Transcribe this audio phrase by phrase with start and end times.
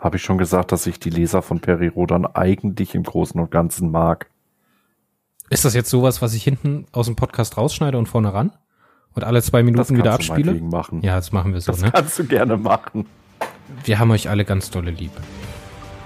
[0.00, 3.50] Habe ich schon gesagt, dass ich die Leser von Perry Rodan eigentlich im Großen und
[3.50, 4.30] Ganzen mag.
[5.50, 8.52] Ist das jetzt sowas, was ich hinten aus dem Podcast rausschneide und vorne ran?
[9.14, 10.54] Und alle zwei Minuten wieder abspiele?
[10.54, 11.02] Machen.
[11.02, 11.72] Ja, das machen wir so.
[11.72, 11.90] Das ne?
[11.90, 13.06] kannst du gerne machen.
[13.84, 15.12] Wir haben euch alle ganz dolle lieb.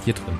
[0.04, 0.38] Hier drin.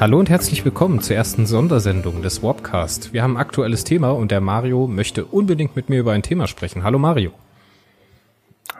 [0.00, 3.12] Hallo und herzlich willkommen zur ersten Sondersendung des Warpcast.
[3.12, 6.46] Wir haben ein aktuelles Thema und der Mario möchte unbedingt mit mir über ein Thema
[6.46, 6.84] sprechen.
[6.84, 7.32] Hallo Mario.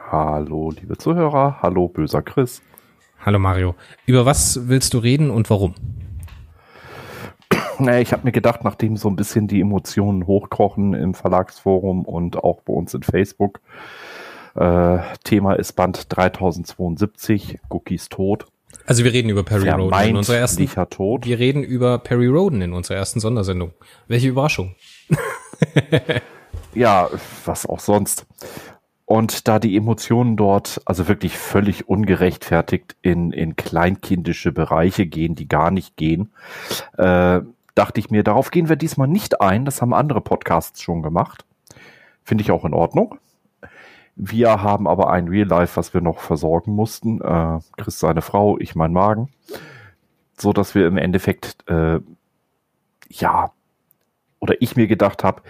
[0.09, 2.63] Hallo liebe Zuhörer, hallo böser Chris.
[3.23, 3.75] Hallo Mario.
[4.07, 5.75] Über was willst du reden und warum?
[7.77, 12.37] Naja, ich habe mir gedacht, nachdem so ein bisschen die Emotionen hochkochen im Verlagsforum und
[12.37, 13.61] auch bei uns in Facebook,
[14.55, 18.47] äh, Thema ist Band 3072, Cookies Tod
[18.85, 20.57] also wir reden über Perry Roden in unserer ersten.
[21.25, 23.73] Wir reden über Perry Roden in unserer ersten Sondersendung.
[24.07, 24.75] Welche Überraschung.
[26.73, 27.09] ja,
[27.45, 28.25] was auch sonst.
[29.05, 35.49] Und da die Emotionen dort also wirklich völlig ungerechtfertigt in, in kleinkindische Bereiche gehen, die
[35.49, 36.31] gar nicht gehen,
[36.97, 37.41] äh,
[37.75, 39.65] dachte ich mir, darauf gehen wir diesmal nicht ein.
[39.65, 41.45] Das haben andere Podcasts schon gemacht.
[42.23, 43.17] Finde ich auch in Ordnung.
[44.15, 47.21] Wir haben aber ein Real Life, was wir noch versorgen mussten.
[47.21, 49.29] Äh, Chris seine Frau, ich mein Magen.
[50.37, 51.99] So dass wir im Endeffekt, äh,
[53.09, 53.51] ja,
[54.39, 55.43] oder ich mir gedacht habe,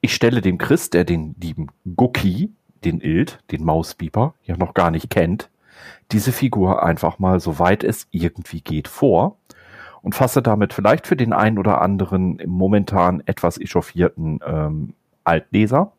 [0.00, 2.52] ich stelle dem Chris, der den lieben Gucki,
[2.84, 5.50] den Ild, den Mausbiber, ja noch gar nicht kennt,
[6.12, 9.38] diese Figur einfach mal, soweit es irgendwie geht, vor
[10.02, 14.94] und fasse damit vielleicht für den einen oder anderen momentan etwas echauffierten ähm,
[15.24, 15.92] Altleser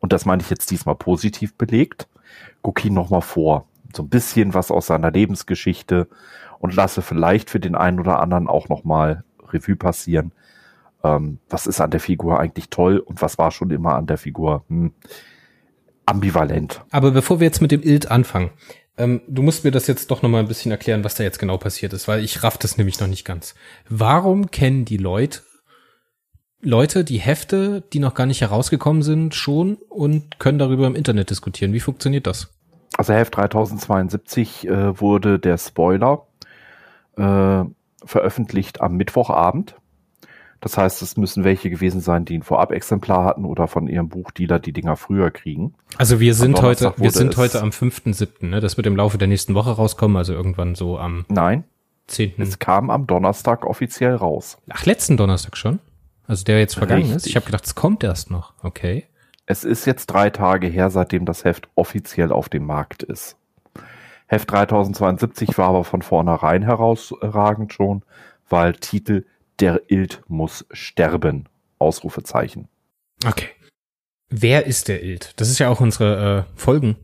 [0.00, 2.08] und das meine ich jetzt diesmal positiv belegt,
[2.62, 3.66] guck ihn nochmal vor.
[3.94, 6.08] So ein bisschen was aus seiner Lebensgeschichte
[6.58, 10.32] und lasse vielleicht für den einen oder anderen auch nochmal Revue passieren.
[11.02, 14.18] Ähm, was ist an der Figur eigentlich toll und was war schon immer an der
[14.18, 14.92] Figur hm,
[16.06, 16.82] ambivalent.
[16.90, 18.50] Aber bevor wir jetzt mit dem Ild anfangen,
[18.96, 21.56] ähm, du musst mir das jetzt doch nochmal ein bisschen erklären, was da jetzt genau
[21.56, 23.54] passiert ist, weil ich raff das nämlich noch nicht ganz.
[23.88, 25.40] Warum kennen die Leute
[26.60, 31.30] Leute die Hefte, die noch gar nicht herausgekommen sind, schon und können darüber im Internet
[31.30, 31.72] diskutieren.
[31.72, 32.48] Wie funktioniert das?
[32.96, 36.26] Also Heft 3072 äh, wurde der Spoiler
[37.16, 37.62] äh,
[38.04, 39.76] veröffentlicht am Mittwochabend.
[40.60, 44.58] Das heißt, es müssen welche gewesen sein, die ein Vorab-Exemplar hatten oder von ihrem Buchdealer
[44.58, 45.74] die Dinger früher kriegen.
[45.96, 48.58] Also wir sind heute, wir sind heute am 5.7., ne?
[48.58, 51.62] Das wird im Laufe der nächsten Woche rauskommen, also irgendwann so am Nein.
[52.08, 52.32] 10.
[52.38, 54.58] Es kam am Donnerstag offiziell raus.
[54.70, 55.78] Ach, letzten Donnerstag schon?
[56.28, 57.16] Also der jetzt vergangen Richtig.
[57.16, 57.26] ist?
[57.26, 58.52] Ich habe gedacht, es kommt erst noch.
[58.62, 59.06] Okay.
[59.46, 63.36] Es ist jetzt drei Tage her, seitdem das Heft offiziell auf dem Markt ist.
[64.26, 68.02] Heft 3072 war aber von vornherein herausragend schon,
[68.48, 69.24] weil Titel
[69.58, 71.48] Der Ild muss sterben.
[71.78, 72.68] Ausrufezeichen.
[73.24, 73.48] Okay.
[74.28, 75.32] Wer ist der Ild?
[75.36, 76.96] Das ist ja auch unsere äh, Folgen,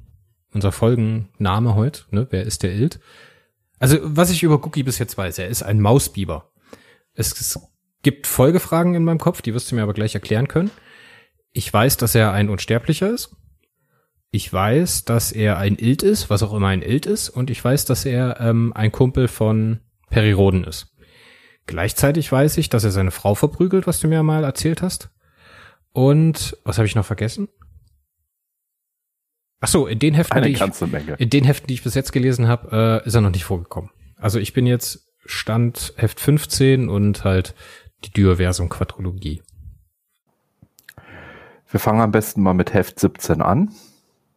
[0.53, 2.27] unser Folgenname heute, ne?
[2.31, 3.01] Wer ist der Ild?
[3.79, 6.51] Also, was ich über Cookie bis jetzt weiß, er ist ein Mausbiber.
[7.15, 7.59] Es ist
[8.05, 10.71] gibt Folgefragen in meinem Kopf, die wirst du mir aber gleich erklären können.
[11.53, 13.35] Ich weiß, dass er ein Unsterblicher ist.
[14.31, 17.29] Ich weiß, dass er ein Ild ist, was auch immer ein Ild ist.
[17.29, 20.95] Und ich weiß, dass er ähm, ein Kumpel von Periroden ist.
[21.67, 25.11] Gleichzeitig weiß ich, dass er seine Frau verprügelt, was du mir mal erzählt hast.
[25.93, 27.49] Und was habe ich noch vergessen?
[29.61, 30.61] Ach so, in den Heften, die ich,
[31.19, 33.91] in den Heften, die ich bis jetzt gelesen habe, äh, ist er noch nicht vorgekommen.
[34.17, 37.55] Also ich bin jetzt Stand Heft 15 und halt
[38.05, 39.43] die Dürversum-Quadrologie.
[41.71, 43.73] Wir fangen am besten mal mit Heft 17 an.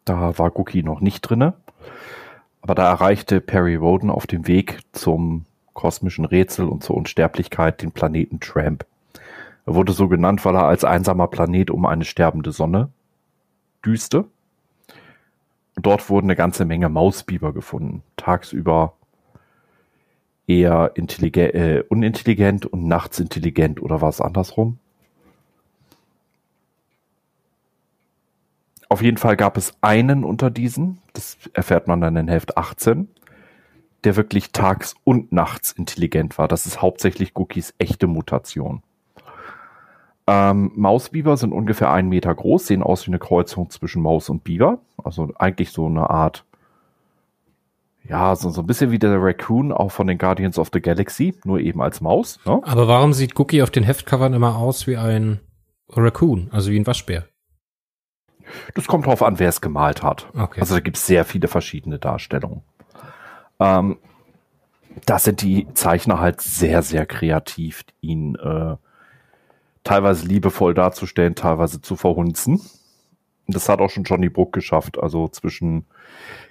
[0.05, 1.53] Da war Guki noch nicht drinne.
[2.61, 7.91] Aber da erreichte Perry Roden auf dem Weg zum kosmischen Rätsel und zur Unsterblichkeit den
[7.91, 8.85] Planeten Tramp.
[9.65, 12.89] Er wurde so genannt, weil er als einsamer Planet um eine sterbende Sonne
[13.85, 14.25] düste.
[15.75, 18.01] Und dort wurden eine ganze Menge Mausbiber gefunden.
[18.15, 18.93] Tagsüber
[20.47, 24.79] eher intelligent, äh, unintelligent und nachts intelligent oder war es andersrum?
[28.89, 33.09] Auf jeden Fall gab es einen unter diesen, das erfährt man dann in Heft 18,
[34.05, 36.47] der wirklich tags und nachts intelligent war.
[36.47, 38.81] Das ist hauptsächlich Cookies echte Mutation.
[40.25, 44.43] Ähm, Mausbiber sind ungefähr einen Meter groß, sehen aus wie eine Kreuzung zwischen Maus und
[44.43, 44.79] Biber.
[45.03, 46.45] Also eigentlich so eine Art
[48.09, 51.35] ja, so, so ein bisschen wie der Raccoon auch von den Guardians of the Galaxy,
[51.43, 52.39] nur eben als Maus.
[52.45, 52.59] Ne?
[52.63, 55.39] Aber warum sieht Cookie auf den Heftcovern immer aus wie ein
[55.89, 57.25] Raccoon, also wie ein Waschbär.
[58.75, 60.27] Das kommt drauf an, wer es gemalt hat.
[60.33, 60.61] Okay.
[60.61, 62.63] Also da gibt es sehr viele verschiedene Darstellungen.
[63.59, 63.97] Ähm,
[65.05, 68.77] da sind die Zeichner halt sehr, sehr kreativ, ihn äh,
[69.83, 72.61] teilweise liebevoll darzustellen, teilweise zu verhunzen.
[73.47, 74.97] Das hat auch schon Johnny Brook geschafft.
[74.97, 75.85] Also zwischen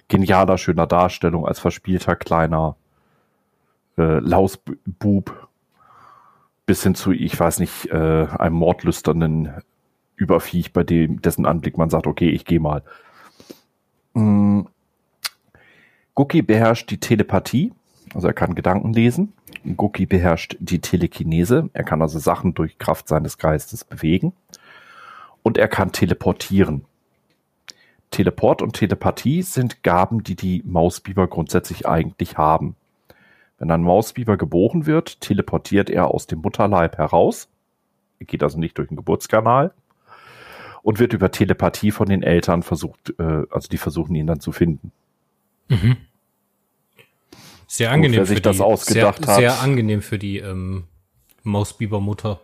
[0.07, 2.75] genialer, schöner Darstellung als verspielter kleiner
[3.97, 5.47] äh, Lausbub
[6.65, 9.53] bis hin zu, ich weiß nicht, äh, einem mordlüsternen
[10.15, 12.83] Überviech, bei dem dessen Anblick man sagt, okay, ich gehe mal.
[14.13, 14.61] Mm.
[16.13, 17.71] Guki beherrscht die Telepathie,
[18.13, 19.33] also er kann Gedanken lesen.
[19.75, 24.33] Guki beherrscht die Telekinese, er kann also Sachen durch Kraft seines Geistes bewegen.
[25.43, 26.85] Und er kann teleportieren.
[28.11, 32.75] Teleport und Telepathie sind Gaben, die die Mausbiber grundsätzlich eigentlich haben.
[33.59, 37.49] Wenn ein Mausbiber geboren wird, teleportiert er aus dem Mutterleib heraus.
[38.19, 39.73] Er geht also nicht durch den Geburtskanal
[40.83, 44.51] und wird über Telepathie von den Eltern versucht, äh, also die versuchen ihn dann zu
[44.51, 44.91] finden.
[45.69, 45.97] Mhm.
[47.67, 49.39] Sehr angenehm wer sich für das die, ausgedacht sehr, hat.
[49.39, 50.85] Sehr angenehm für die ähm,
[51.43, 52.39] Mausbibermutter.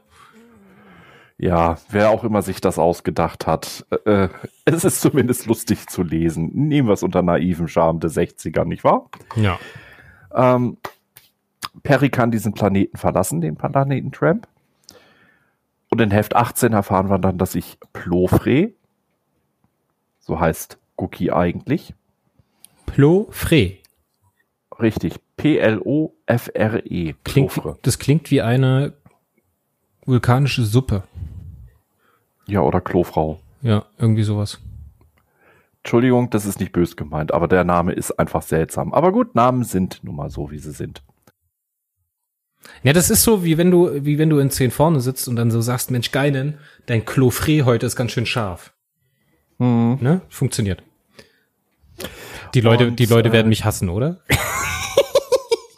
[1.43, 4.29] Ja, wer auch immer sich das ausgedacht hat, äh,
[4.63, 6.49] es ist zumindest lustig zu lesen.
[6.53, 9.09] Nehmen wir es unter naiven Charme der 60er, nicht wahr?
[9.35, 9.59] Ja.
[10.33, 10.77] Ähm,
[11.83, 14.47] Perry kann diesen Planeten verlassen, den Planeten Tramp.
[15.89, 18.71] Und in Heft 18 erfahren wir dann, dass sich Plofre,
[20.21, 21.93] so heißt Guki eigentlich,
[22.85, 23.79] Plofre.
[24.79, 27.77] richtig, P-L-O-F-R-E, Klingt, Plofre.
[27.81, 28.93] das klingt wie eine
[30.05, 31.03] vulkanische Suppe.
[32.45, 33.39] Ja, oder Klofrau.
[33.61, 34.59] Ja, irgendwie sowas.
[35.83, 38.93] Entschuldigung, das ist nicht bös gemeint, aber der Name ist einfach seltsam.
[38.93, 41.03] Aber gut, Namen sind nun mal so, wie sie sind.
[42.83, 45.35] Ja, das ist so, wie wenn du, wie wenn du in 10 vorne sitzt und
[45.35, 48.73] dann so sagst, Mensch, Geinen, dein Klofre heute ist ganz schön scharf.
[49.59, 49.97] Hm.
[49.99, 50.21] Ne?
[50.29, 50.83] Funktioniert.
[52.53, 54.21] Die Leute, Und, die Leute äh, werden mich hassen, oder?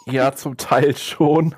[0.08, 1.56] Ja, zum Teil schon.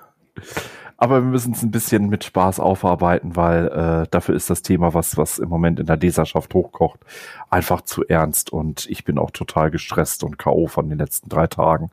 [0.97, 4.95] Aber wir müssen es ein bisschen mit Spaß aufarbeiten, weil äh, dafür ist das Thema,
[4.95, 6.99] was, was im Moment in der Leserschaft hochkocht,
[7.51, 8.51] einfach zu ernst.
[8.51, 10.67] Und ich bin auch total gestresst und K.O.
[10.67, 11.91] von den letzten drei Tagen.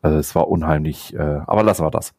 [0.00, 2.14] Also es war unheimlich, äh, aber lassen wir das.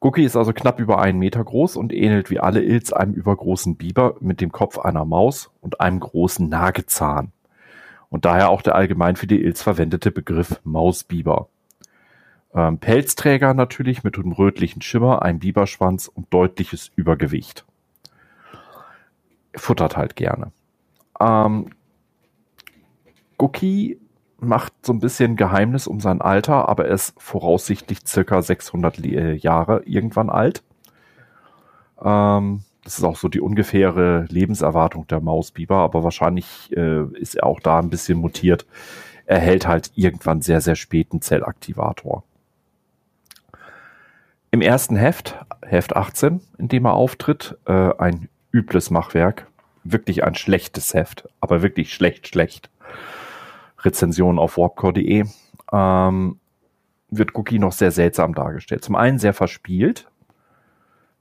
[0.00, 3.76] Guki ist also knapp über einen Meter groß und ähnelt wie alle Ilz einem übergroßen
[3.76, 7.30] Biber mit dem Kopf einer Maus und einem großen Nagezahn.
[8.08, 11.46] Und daher auch der allgemein für die Ilz verwendete Begriff Mausbiber.
[12.54, 17.64] Ähm, Pelzträger natürlich mit einem rötlichen Schimmer, einem Biberschwanz und deutliches Übergewicht.
[19.54, 20.52] Futtert halt gerne.
[21.20, 21.70] Ähm,
[23.38, 23.98] Guki
[24.38, 29.08] macht so ein bisschen Geheimnis um sein Alter, aber er ist voraussichtlich circa 600 Le-
[29.32, 30.62] äh, Jahre irgendwann alt.
[32.02, 37.46] Ähm, das ist auch so die ungefähre Lebenserwartung der Mausbiber, aber wahrscheinlich äh, ist er
[37.46, 38.66] auch da ein bisschen mutiert.
[39.26, 42.24] Er hält halt irgendwann sehr, sehr späten Zellaktivator.
[44.52, 49.48] Im ersten Heft, Heft 18, in dem er auftritt, äh, ein übles Machwerk.
[49.82, 52.68] Wirklich ein schlechtes Heft, aber wirklich schlecht, schlecht.
[53.80, 55.24] Rezension auf warpcore.de,
[55.72, 56.38] ähm,
[57.08, 58.84] wird Cookie noch sehr seltsam dargestellt.
[58.84, 60.06] Zum einen sehr verspielt,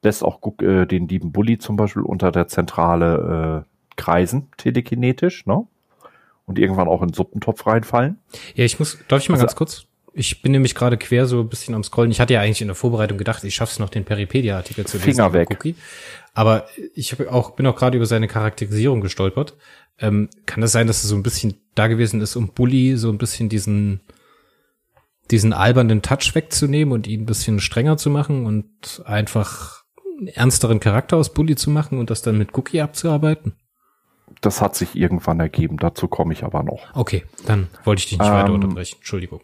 [0.03, 5.45] lässt auch Guck- äh, den lieben Bully zum Beispiel unter der Zentrale äh, kreisen, telekinetisch,
[5.45, 5.65] ne?
[6.45, 8.19] Und irgendwann auch in den Suppentopf reinfallen.
[8.55, 9.85] Ja, ich muss, darf ich mal Also- ganz kurz?
[10.13, 12.11] Ich bin nämlich gerade quer so ein bisschen am Scrollen.
[12.11, 15.13] Ich hatte ja eigentlich in der Vorbereitung gedacht, ich schaff's noch, den Peripedia-Artikel zu lesen.
[15.13, 15.49] Finger weg.
[15.51, 15.75] Cookie.
[16.33, 16.65] Aber
[16.95, 19.55] ich hab auch, bin auch gerade über seine Charakterisierung gestolpert.
[19.99, 23.09] Ähm, kann das sein, dass es so ein bisschen da gewesen ist, um Bully so
[23.09, 24.01] ein bisschen diesen,
[25.29, 29.83] diesen albernen Touch wegzunehmen und ihn ein bisschen strenger zu machen und einfach
[30.17, 33.53] einen ernsteren Charakter aus Bully zu machen und das dann mit Cookie abzuarbeiten?
[34.41, 36.95] Das hat sich irgendwann ergeben, dazu komme ich aber noch.
[36.95, 38.95] Okay, dann wollte ich dich nicht weiter Ähm, unterbrechen.
[38.97, 39.41] Entschuldigung.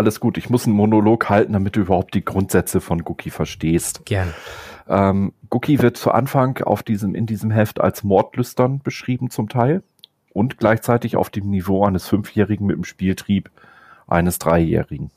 [0.00, 4.06] Alles gut, ich muss einen Monolog halten, damit du überhaupt die Grundsätze von Guki verstehst.
[4.06, 4.32] Gerne.
[4.88, 9.82] Ähm, Guki wird zu Anfang auf diesem, in diesem Heft als Mordlüstern beschrieben zum Teil
[10.32, 13.50] und gleichzeitig auf dem Niveau eines Fünfjährigen mit dem Spieltrieb
[14.06, 15.10] eines Dreijährigen.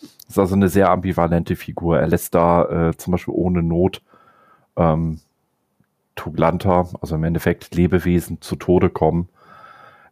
[0.00, 1.98] Das ist also eine sehr ambivalente Figur.
[1.98, 4.02] Er lässt da äh, zum Beispiel ohne Not
[4.76, 5.18] ähm,
[6.14, 9.28] Tuglanta, also im Endeffekt Lebewesen, zu Tode kommen,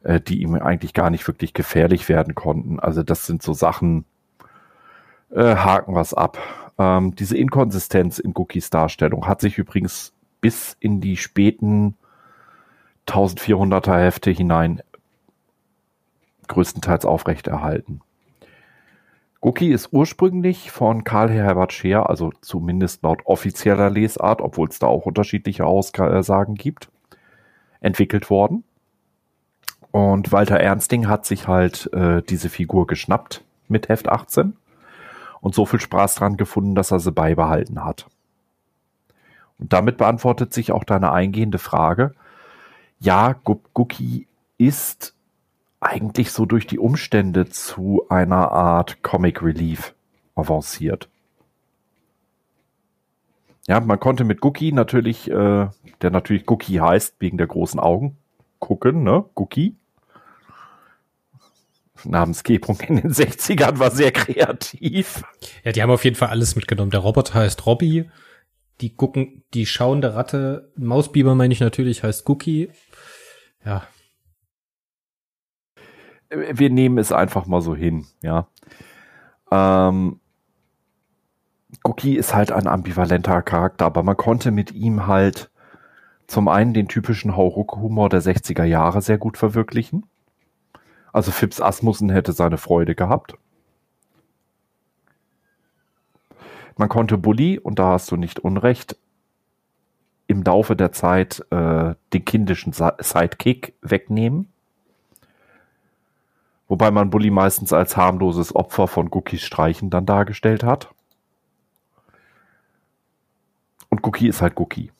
[0.02, 2.80] äh, die ihm eigentlich gar nicht wirklich gefährlich werden konnten.
[2.80, 4.04] Also das sind so Sachen,
[5.30, 6.38] äh, haken was ab.
[6.78, 11.96] Ähm, diese Inkonsistenz in Cookies Darstellung hat sich übrigens bis in die späten
[13.06, 14.82] 1400er Hefte hinein
[16.46, 18.00] größtenteils aufrechterhalten.
[19.40, 24.88] Guki ist ursprünglich von Karl Herbert Scheer, also zumindest laut offizieller Lesart, obwohl es da
[24.88, 26.90] auch unterschiedliche Aussagen gibt,
[27.80, 28.64] entwickelt worden.
[29.98, 34.56] Und Walter Ernsting hat sich halt äh, diese Figur geschnappt mit Heft 18
[35.40, 38.06] und so viel Spaß dran gefunden, dass er sie beibehalten hat.
[39.58, 42.14] Und damit beantwortet sich auch deine eingehende Frage.
[43.00, 45.14] Ja, Guki ist
[45.80, 49.94] eigentlich so durch die Umstände zu einer Art Comic Relief
[50.36, 51.08] avanciert.
[53.66, 55.66] Ja, man konnte mit Guki natürlich, äh,
[56.02, 58.16] der natürlich Guki heißt, wegen der großen Augen,
[58.60, 59.24] gucken, ne?
[59.34, 59.74] Guki.
[62.04, 65.22] Namensgebung in den 60ern war sehr kreativ.
[65.64, 66.90] Ja, die haben auf jeden Fall alles mitgenommen.
[66.90, 68.10] Der Roboter heißt Robby.
[68.80, 72.70] Die gucken, die schauende Ratte, Mausbiber meine ich natürlich, heißt Guki.
[73.64, 73.82] Ja,
[76.30, 78.48] wir nehmen es einfach mal so hin, ja.
[79.50, 80.20] Ähm,
[81.82, 85.50] Guki ist halt ein ambivalenter Charakter, aber man konnte mit ihm halt
[86.26, 90.04] zum einen den typischen Hauruck-Humor der 60er Jahre sehr gut verwirklichen.
[91.12, 93.34] Also Phipps Asmussen hätte seine Freude gehabt.
[96.76, 98.96] Man konnte Bully, und da hast du nicht unrecht,
[100.28, 104.48] im Laufe der Zeit äh, den kindischen Sidekick wegnehmen.
[106.68, 110.90] Wobei man Bully meistens als harmloses Opfer von Gookies Streichen dann dargestellt hat.
[113.88, 114.92] Und Gookie ist halt Gookie.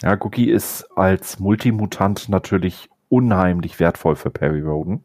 [0.00, 5.04] Ja, Gookie ist als Multimutant natürlich unheimlich wertvoll für Perry Roden.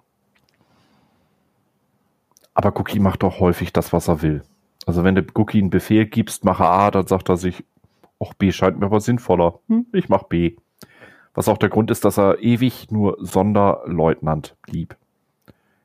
[2.58, 4.42] Aber Cookie macht doch häufig das, was er will.
[4.88, 7.64] Also wenn du Cookie einen Befehl gibst, mache A, dann sagt er sich,
[8.20, 9.60] ach, B scheint mir aber sinnvoller.
[9.68, 10.56] Hm, ich mach B.
[11.36, 14.98] Was auch der Grund ist, dass er ewig nur Sonderleutnant blieb.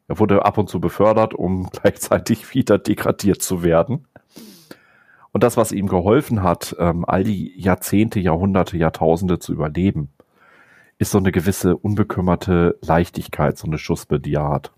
[0.08, 4.06] Er wurde ab und zu befördert, um gleichzeitig wieder degradiert zu werden.
[5.30, 10.08] Und das, was ihm geholfen hat, ähm, all die Jahrzehnte, Jahrhunderte, Jahrtausende zu überleben,
[10.96, 14.72] ist so eine gewisse unbekümmerte Leichtigkeit, so eine Schuspe, die er hat.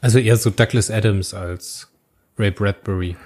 [0.00, 1.92] Also eher so Douglas Adams als
[2.38, 3.16] Ray Bradbury.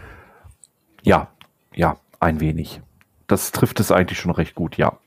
[1.03, 1.33] Ja,
[1.75, 2.81] ja, ein wenig.
[3.27, 4.99] Das trifft es eigentlich schon recht gut, ja.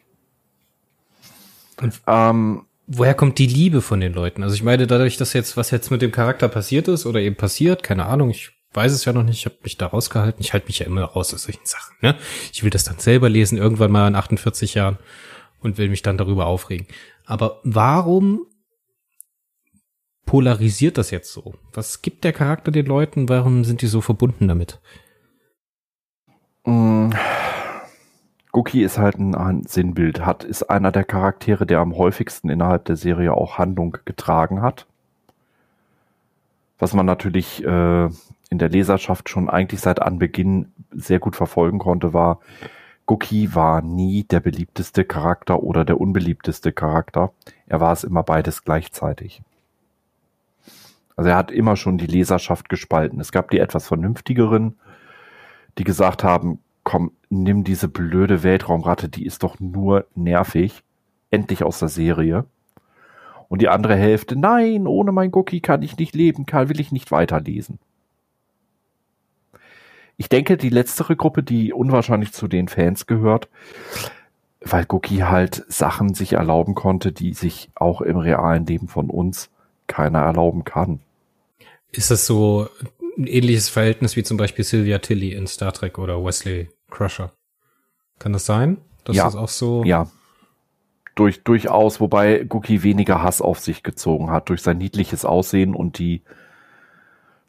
[1.81, 4.43] Und, ähm, woher kommt die Liebe von den Leuten?
[4.43, 7.35] Also ich meine, dadurch, dass jetzt, was jetzt mit dem Charakter passiert ist oder eben
[7.35, 10.41] passiert, keine Ahnung, ich weiß es ja noch nicht, ich habe mich da rausgehalten.
[10.41, 11.95] Ich halte mich ja immer raus aus solchen Sachen.
[12.01, 12.15] Ne?
[12.53, 14.97] Ich will das dann selber lesen, irgendwann mal in 48 Jahren
[15.59, 16.87] und will mich dann darüber aufregen.
[17.25, 18.45] Aber warum
[20.27, 21.55] polarisiert das jetzt so?
[21.73, 23.27] Was gibt der Charakter den Leuten?
[23.29, 24.79] Warum sind die so verbunden damit?
[26.63, 27.15] Mmh
[28.57, 32.85] Gookie ist halt ein, ein, Sinnbild, hat, ist einer der Charaktere, der am häufigsten innerhalb
[32.85, 34.87] der Serie auch Handlung getragen hat.
[36.79, 42.15] Was man natürlich äh, in der Leserschaft schon eigentlich seit Anbeginn sehr gut verfolgen konnte,
[42.15, 42.39] war,
[43.05, 47.31] Gookie war nie der beliebteste Charakter oder der unbeliebteste Charakter.
[47.67, 49.43] Er war es immer beides gleichzeitig.
[51.17, 53.19] Also er hat immer schon die Leserschaft gespalten.
[53.19, 54.77] Es gab die etwas vernünftigeren,
[55.77, 60.83] die gesagt haben, komm, nimm diese blöde Weltraumratte, die ist doch nur nervig.
[61.29, 62.45] Endlich aus der Serie.
[63.49, 66.91] Und die andere Hälfte, nein, ohne mein Cookie kann ich nicht leben, kann, will ich
[66.91, 67.79] nicht weiterlesen.
[70.17, 73.49] Ich denke, die letztere Gruppe, die unwahrscheinlich zu den Fans gehört,
[74.61, 79.49] weil Cookie halt Sachen sich erlauben konnte, die sich auch im realen Leben von uns
[79.87, 80.99] keiner erlauben kann.
[81.91, 82.69] Ist das so
[83.17, 87.31] ein ähnliches Verhältnis wie zum Beispiel Sylvia Tilly in Star Trek oder Wesley Crusher.
[88.19, 88.77] Kann das sein?
[89.03, 89.25] Dass ja.
[89.25, 89.83] das auch so.
[89.83, 90.09] Ja.
[91.15, 95.97] Durch, durchaus, wobei Gookie weniger Hass auf sich gezogen hat, durch sein niedliches Aussehen und
[95.97, 96.21] die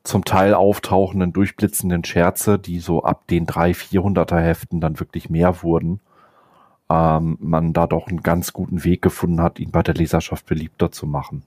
[0.05, 5.63] zum Teil auftauchenden, durchblitzenden Scherze, die so ab den 300, 400er Heften dann wirklich mehr
[5.63, 6.01] wurden,
[6.89, 10.91] ähm, man da doch einen ganz guten Weg gefunden hat, ihn bei der Leserschaft beliebter
[10.91, 11.43] zu machen.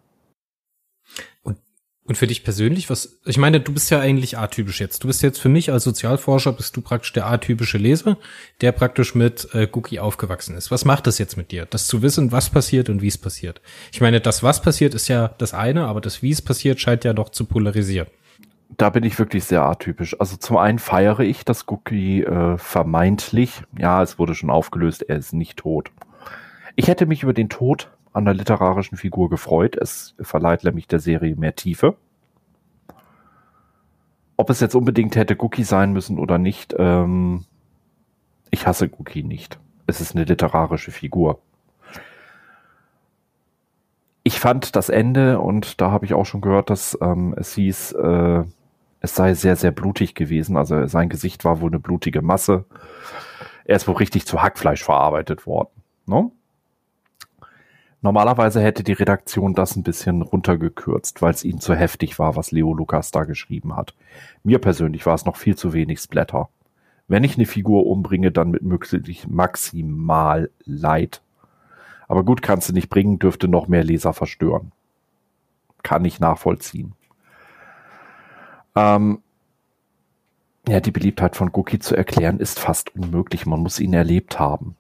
[1.42, 1.58] Und
[2.12, 5.02] und für dich persönlich, was, ich meine, du bist ja eigentlich atypisch jetzt.
[5.02, 8.18] Du bist jetzt für mich als Sozialforscher, bist du praktisch der atypische Leser,
[8.60, 10.72] der praktisch mit äh, Cookie aufgewachsen ist.
[10.72, 11.66] Was macht das jetzt mit dir?
[11.66, 13.62] Das zu wissen, was passiert und wie es passiert.
[13.94, 17.06] Ich meine, das, was passiert, ist ja das eine, aber das, wie es passiert, scheint
[17.06, 18.08] ja doch zu polarisieren.
[18.76, 20.20] Da bin ich wirklich sehr atypisch.
[20.20, 25.16] Also zum einen feiere ich, dass Cookie äh, vermeintlich, ja, es wurde schon aufgelöst, er
[25.16, 25.92] ist nicht tot.
[26.76, 29.76] Ich hätte mich über den Tod an der literarischen Figur gefreut.
[29.78, 31.96] Es verleiht nämlich der Serie mehr Tiefe.
[34.38, 37.46] Ob es jetzt unbedingt hätte Cookie sein müssen oder nicht, ähm,
[38.50, 39.60] ich hasse Cookie nicht.
[39.88, 41.40] Es ist eine literarische Figur.
[44.24, 47.94] Ich fand das Ende, und da habe ich auch schon gehört, dass ähm, es hieß,
[47.94, 48.44] äh,
[49.00, 50.58] es sei sehr, sehr blutig gewesen.
[50.58, 52.66] Also sein Gesicht war wohl eine blutige Masse.
[53.66, 55.70] Er ist wohl richtig zu Hackfleisch verarbeitet worden.
[56.06, 56.32] Ne?
[58.04, 62.52] Normalerweise hätte die Redaktion das ein bisschen runtergekürzt, weil es ihnen zu heftig war, was
[62.52, 63.94] Leo Lukas da geschrieben hat.
[64.44, 66.50] Mir persönlich war es noch viel zu wenig Splatter.
[67.08, 71.22] Wenn ich eine Figur umbringe, dann mit möglich maximal Leid.
[72.08, 74.72] Aber gut, kannst du nicht bringen, dürfte noch mehr Leser verstören.
[75.84, 76.94] Kann ich nachvollziehen.
[78.76, 79.22] Ähm,
[80.68, 83.46] ja, die Beliebtheit von Guki zu erklären ist fast unmöglich.
[83.46, 84.76] Man muss ihn erlebt haben.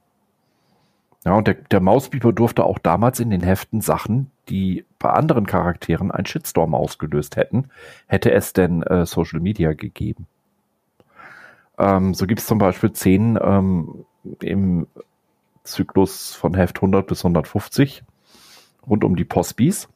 [1.23, 5.45] Ja, und der, der Mausbiber durfte auch damals in den Heften Sachen, die bei anderen
[5.45, 7.69] Charakteren einen Shitstorm ausgelöst hätten,
[8.07, 10.25] hätte es denn äh, Social Media gegeben.
[11.77, 14.05] Ähm, so gibt es zum Beispiel Szenen ähm,
[14.39, 14.87] im
[15.63, 18.03] Zyklus von Heft 100 bis 150
[18.87, 19.89] rund um die Postbis,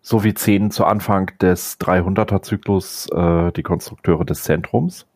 [0.00, 5.06] sowie Szenen zu Anfang des 300er Zyklus äh, die Konstrukteure des Zentrums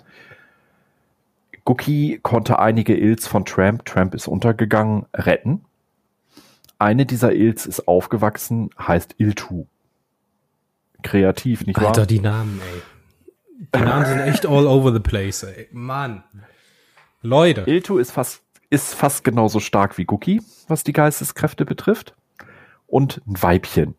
[1.65, 5.65] Gookie konnte einige Ills von Tramp, Tramp ist untergegangen, retten.
[6.79, 9.67] Eine dieser Ills ist aufgewachsen, heißt Iltu.
[11.03, 11.99] Kreativ, nicht Alter, wahr?
[11.99, 12.83] Alter, die Namen, ey.
[13.75, 15.69] Die Namen sind echt all over the place, ey.
[15.71, 16.25] Mann.
[17.21, 17.63] Leute.
[17.63, 22.17] Iltu ist fast, ist fast genauso stark wie Gookie, was die Geisteskräfte betrifft.
[22.89, 23.95] Und ein Weibchen.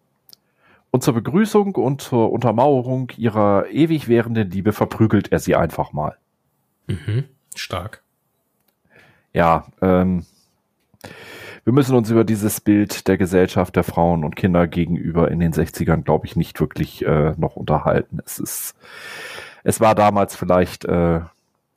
[0.92, 6.18] Und zur Begrüßung und zur Untermauerung ihrer ewig währenden Liebe verprügelt er sie einfach mal.
[6.88, 7.24] Mhm.
[7.60, 8.02] Stark.
[9.34, 10.26] Ja, ähm,
[11.64, 15.54] wir müssen uns über dieses Bild der Gesellschaft der Frauen und Kinder gegenüber in den
[15.54, 18.20] 60ern, glaube ich, nicht wirklich äh, noch unterhalten.
[18.26, 18.76] Es ist,
[19.64, 21.22] es war damals vielleicht äh,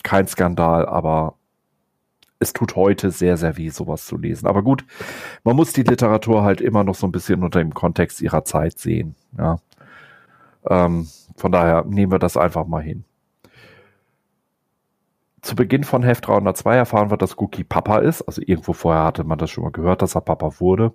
[0.02, 1.34] kein Skandal, aber
[2.38, 4.46] es tut heute sehr, sehr weh, sowas zu lesen.
[4.46, 4.84] Aber gut,
[5.44, 8.78] man muss die Literatur halt immer noch so ein bisschen unter dem Kontext ihrer Zeit
[8.78, 9.14] sehen.
[9.38, 9.58] Ja.
[10.68, 13.04] Ähm, von daher nehmen wir das einfach mal hin.
[15.46, 18.20] Zu Beginn von Heft 302 erfahren wir, dass Cookie Papa ist.
[18.22, 20.92] Also irgendwo vorher hatte man das schon mal gehört, dass er Papa wurde.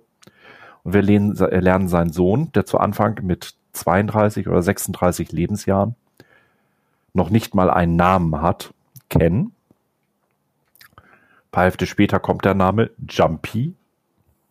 [0.82, 5.94] Und wir lernen seinen Sohn, der zu Anfang mit 32 oder 36 Lebensjahren
[7.14, 8.74] noch nicht mal einen Namen hat,
[9.08, 9.54] kennen.
[10.98, 13.74] Ein paar Hälfte später kommt der Name Jumpy.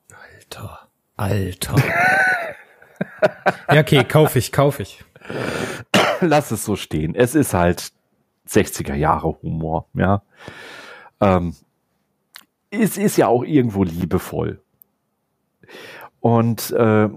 [0.10, 0.80] Alter,
[1.16, 1.76] Alter.
[3.72, 5.04] ja, okay, kauf ich, kauf ich.
[6.22, 7.14] Lass es so stehen.
[7.14, 7.94] Es ist halt
[8.52, 10.22] 60er Jahre Humor, ja.
[11.20, 11.56] Ähm,
[12.70, 14.62] es ist ja auch irgendwo liebevoll.
[16.20, 17.10] Und äh,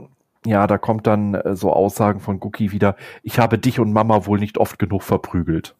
[0.47, 4.27] ja, da kommt dann äh, so Aussagen von Guki wieder, ich habe dich und Mama
[4.27, 5.75] wohl nicht oft genug verprügelt.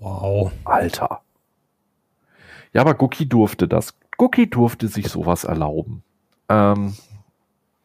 [0.00, 0.52] Wow.
[0.64, 1.22] Alter.
[2.72, 3.94] Ja, aber Guki durfte das.
[4.16, 6.02] Guki durfte sich sowas erlauben.
[6.48, 6.94] Ähm,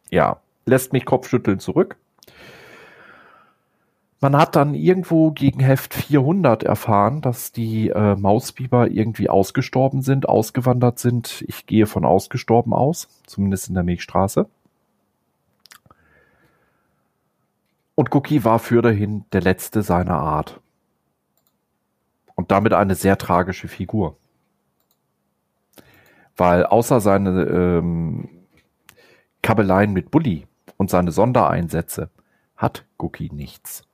[0.09, 1.97] ja, lässt mich Kopfschütteln zurück.
[4.19, 10.27] Man hat dann irgendwo gegen Heft 400 erfahren, dass die äh, Mausbiber irgendwie ausgestorben sind,
[10.27, 11.43] ausgewandert sind.
[11.47, 14.49] Ich gehe von ausgestorben aus, zumindest in der Milchstraße.
[17.93, 20.61] Und Cookie war für dahin der letzte seiner Art.
[22.33, 24.17] Und damit eine sehr tragische Figur.
[26.35, 28.29] Weil außer seine ähm,
[29.43, 32.09] Kabeleien mit Bully und seine Sondereinsätze
[32.55, 33.86] hat Cookie nichts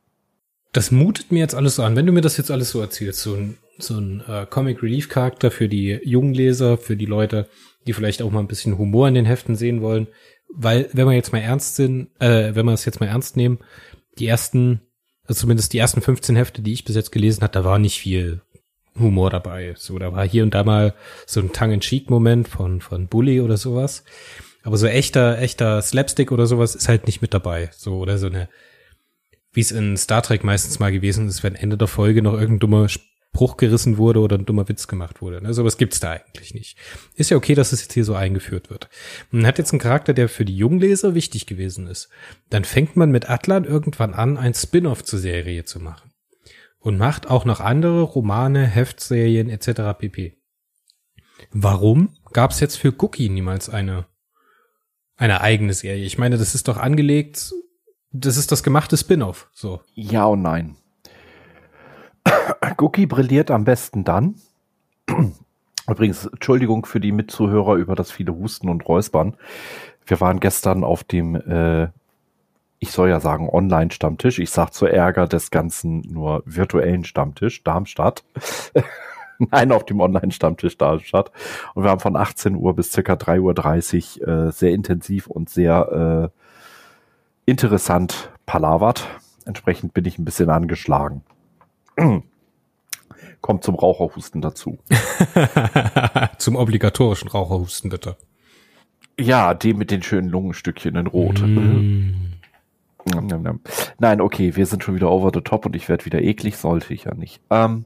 [0.73, 1.95] das mutet mir jetzt alles so an.
[1.95, 5.07] Wenn du mir das jetzt alles so erzählst, so ein, so ein äh, Comic Relief
[5.07, 7.47] Charakter für die jungen Leser, für die Leute,
[7.85, 10.07] die vielleicht auch mal ein bisschen Humor in den Heften sehen wollen,
[10.53, 13.59] weil wenn wir jetzt mal ernst sind, äh, wenn wir es jetzt mal ernst nehmen,
[14.17, 14.81] die ersten,
[15.25, 17.99] also zumindest die ersten 15 Hefte, die ich bis jetzt gelesen habe, da war nicht
[17.99, 18.41] viel
[18.97, 19.73] Humor dabei.
[19.77, 24.03] So, da war hier und da mal so ein Tongue-in-Cheek-Moment von, von Bully oder sowas.
[24.63, 27.69] Aber so echter, echter Slapstick oder sowas ist halt nicht mit dabei.
[27.73, 28.49] So, oder so eine
[29.53, 32.59] wie es in Star Trek meistens mal gewesen ist, wenn Ende der Folge noch irgendein
[32.59, 32.89] dummer
[33.33, 35.41] Spruch gerissen wurde oder ein dummer Witz gemacht wurde.
[35.41, 35.53] Ne?
[35.53, 36.77] Sowas gibt's da eigentlich nicht.
[37.15, 38.89] Ist ja okay, dass es jetzt hier so eingeführt wird.
[39.31, 42.09] Man hat jetzt einen Charakter, der für die Jungleser wichtig gewesen ist.
[42.49, 46.11] Dann fängt man mit Atlan irgendwann an, ein Spin-off zur Serie zu machen.
[46.79, 49.97] Und macht auch noch andere Romane, Heftserien etc.
[49.97, 50.37] pp.
[51.51, 54.05] Warum gab's jetzt für Cookie niemals eine,
[55.15, 56.05] eine eigene Serie?
[56.05, 57.51] Ich meine, das ist doch angelegt
[58.13, 59.49] das ist das gemachte Spin-off.
[59.51, 59.81] So.
[59.95, 60.75] Ja und nein.
[62.77, 64.35] Cookie brilliert am besten dann.
[65.89, 69.35] Übrigens, Entschuldigung für die Mitzuhörer über das viele Husten und Räuspern.
[70.05, 71.89] Wir waren gestern auf dem, äh,
[72.79, 74.39] ich soll ja sagen, Online-Stammtisch.
[74.39, 78.23] Ich sag zur Ärger des Ganzen nur virtuellen Stammtisch, Darmstadt.
[79.39, 81.31] Nein, auf dem Online-Stammtisch Darmstadt.
[81.73, 86.31] Und wir haben von 18 Uhr bis circa 3.30 Uhr äh, sehr intensiv und sehr
[86.31, 86.42] äh,
[87.45, 89.07] interessant palavert.
[89.45, 91.23] Entsprechend bin ich ein bisschen angeschlagen.
[93.41, 94.77] Kommt zum Raucherhusten dazu.
[96.37, 98.15] zum obligatorischen Raucherhusten, bitte.
[99.19, 101.41] Ja, dem mit den schönen Lungenstückchen in Rot.
[101.41, 102.33] Mm.
[103.99, 106.93] Nein, okay, wir sind schon wieder over the top und ich werde wieder eklig, sollte
[106.93, 107.41] ich ja nicht.
[107.49, 107.85] Ähm,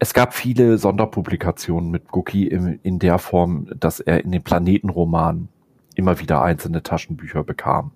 [0.00, 5.48] es gab viele Sonderpublikationen mit Guki in, in der Form, dass er in den Planetenromanen
[5.94, 7.92] immer wieder einzelne Taschenbücher bekam.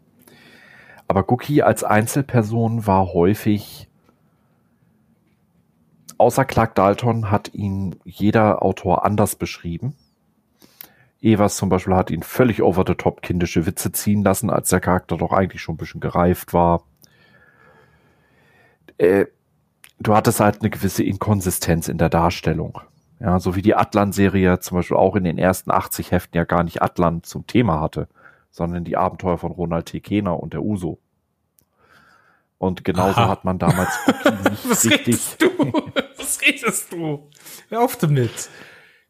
[1.08, 3.88] Aber Guki als Einzelperson war häufig,
[6.18, 9.96] außer Clark Dalton hat ihn jeder Autor anders beschrieben.
[11.20, 14.80] Evers zum Beispiel hat ihn völlig over the top kindische Witze ziehen lassen, als der
[14.80, 16.84] Charakter doch eigentlich schon ein bisschen gereift war.
[18.98, 19.26] Äh,
[19.98, 22.80] du hattest halt eine gewisse Inkonsistenz in der Darstellung.
[23.20, 26.62] Ja, so wie die Atlan-Serie zum Beispiel auch in den ersten 80 Heften ja gar
[26.62, 28.06] nicht Atlan zum Thema hatte,
[28.50, 30.00] sondern die Abenteuer von Ronald T.
[30.00, 30.98] Kehner und der Uso.
[32.58, 33.28] Und genauso Aha.
[33.28, 33.90] hat man damals
[34.50, 35.06] nicht Was richtig.
[35.06, 35.48] Redest du?
[36.16, 37.28] Was redest du?
[37.68, 38.50] Hör auf damit.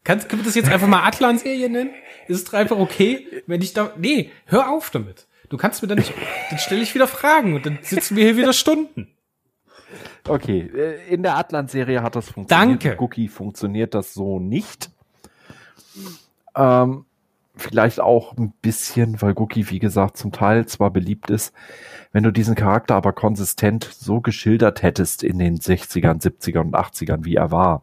[0.04, 1.90] Kannst, können wir das jetzt einfach mal Atlan-Serie nennen?
[2.28, 5.26] Ist es einfach okay, wenn ich da, nee, hör auf damit.
[5.48, 6.12] Du kannst mir dann nicht,
[6.50, 9.08] dann stelle ich wieder Fragen und dann sitzen wir hier wieder Stunden.
[10.26, 12.84] Okay, äh, in der Atlant-Serie hat das funktioniert.
[12.84, 13.02] Danke.
[13.02, 14.90] Cookie funktioniert das so nicht.
[16.54, 17.06] Ähm,
[17.58, 21.54] vielleicht auch ein bisschen, weil Cookie, wie gesagt, zum Teil zwar beliebt ist,
[22.12, 27.24] wenn du diesen Charakter aber konsistent so geschildert hättest in den 60ern, 70ern und 80ern,
[27.24, 27.82] wie er war,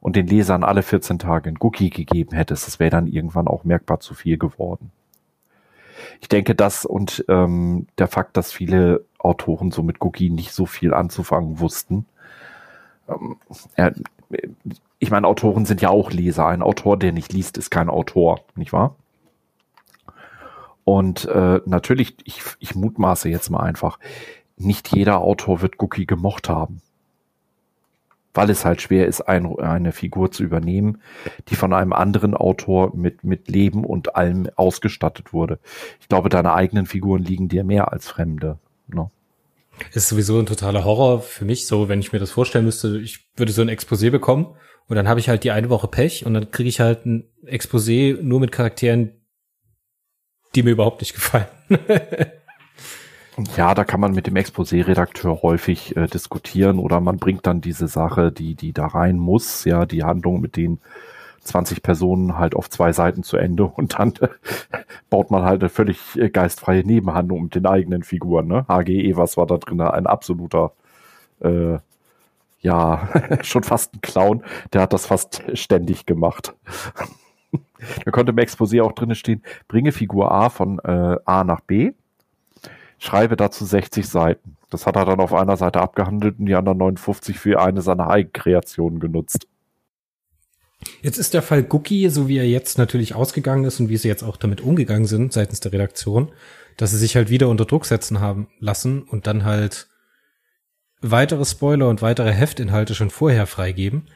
[0.00, 3.64] und den Lesern alle 14 Tage ein Cookie gegeben hättest, das wäre dann irgendwann auch
[3.64, 4.90] merkbar zu viel geworden.
[6.20, 10.66] Ich denke, das und ähm, der Fakt, dass viele Autoren so mit Cookie nicht so
[10.66, 12.06] viel anzufangen wussten.
[13.08, 13.36] Ähm,
[13.76, 13.94] er,
[15.02, 16.46] ich meine, Autoren sind ja auch Leser.
[16.46, 18.94] Ein Autor, der nicht liest, ist kein Autor, nicht wahr?
[20.84, 23.98] Und äh, natürlich, ich, ich mutmaße jetzt mal einfach,
[24.56, 26.82] nicht jeder Autor wird Cookie gemocht haben.
[28.32, 31.02] Weil es halt schwer ist, ein, eine Figur zu übernehmen,
[31.48, 35.58] die von einem anderen Autor mit, mit Leben und allem ausgestattet wurde.
[35.98, 38.60] Ich glaube, deine eigenen Figuren liegen dir mehr als Fremde.
[38.86, 39.10] No.
[39.94, 43.26] Ist sowieso ein totaler Horror für mich, so wenn ich mir das vorstellen müsste, ich
[43.36, 44.54] würde so ein Exposé bekommen
[44.88, 47.24] und dann habe ich halt die eine Woche Pech und dann kriege ich halt ein
[47.46, 49.12] Exposé nur mit Charakteren,
[50.54, 51.46] die mir überhaupt nicht gefallen.
[53.56, 57.88] ja, da kann man mit dem Exposé-Redakteur häufig äh, diskutieren oder man bringt dann diese
[57.88, 60.80] Sache, die, die da rein muss, ja, die Handlung mit den
[61.44, 64.28] 20 Personen halt auf zwei Seiten zu Ende und dann äh,
[65.10, 68.46] baut man halt eine völlig äh, geistfreie Nebenhandlung mit den eigenen Figuren.
[68.46, 68.64] Ne?
[68.68, 70.72] HG Evers war da drin ein absoluter,
[71.40, 71.78] äh,
[72.62, 73.08] ja,
[73.42, 74.42] schon fast ein Clown.
[74.72, 76.54] Der hat das fast ständig gemacht.
[78.04, 81.92] da konnte im Exposé auch drinnen stehen, bringe Figur A von äh, A nach B,
[82.98, 84.56] schreibe dazu 60 Seiten.
[84.70, 88.08] Das hat er dann auf einer Seite abgehandelt und die anderen 59 für eine seiner
[88.08, 89.46] Eigenkreationen genutzt.
[91.02, 94.08] Jetzt ist der Fall Cookie, so wie er jetzt natürlich ausgegangen ist und wie sie
[94.08, 96.32] jetzt auch damit umgegangen sind seitens der Redaktion,
[96.76, 99.88] dass sie sich halt wieder unter Druck setzen haben lassen und dann halt
[101.02, 104.08] weitere Spoiler und weitere Heftinhalte schon vorher freigeben.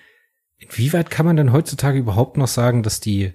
[0.58, 3.34] Inwieweit kann man denn heutzutage überhaupt noch sagen, dass die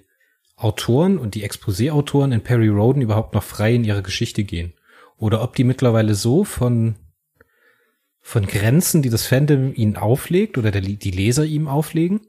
[0.56, 4.74] Autoren und die Exposé-Autoren in Perry Roden überhaupt noch frei in ihre Geschichte gehen?
[5.16, 6.96] Oder ob die mittlerweile so von,
[8.20, 12.20] von Grenzen, die das Fandom ihnen auflegt oder der, die Leser ihm auflegen,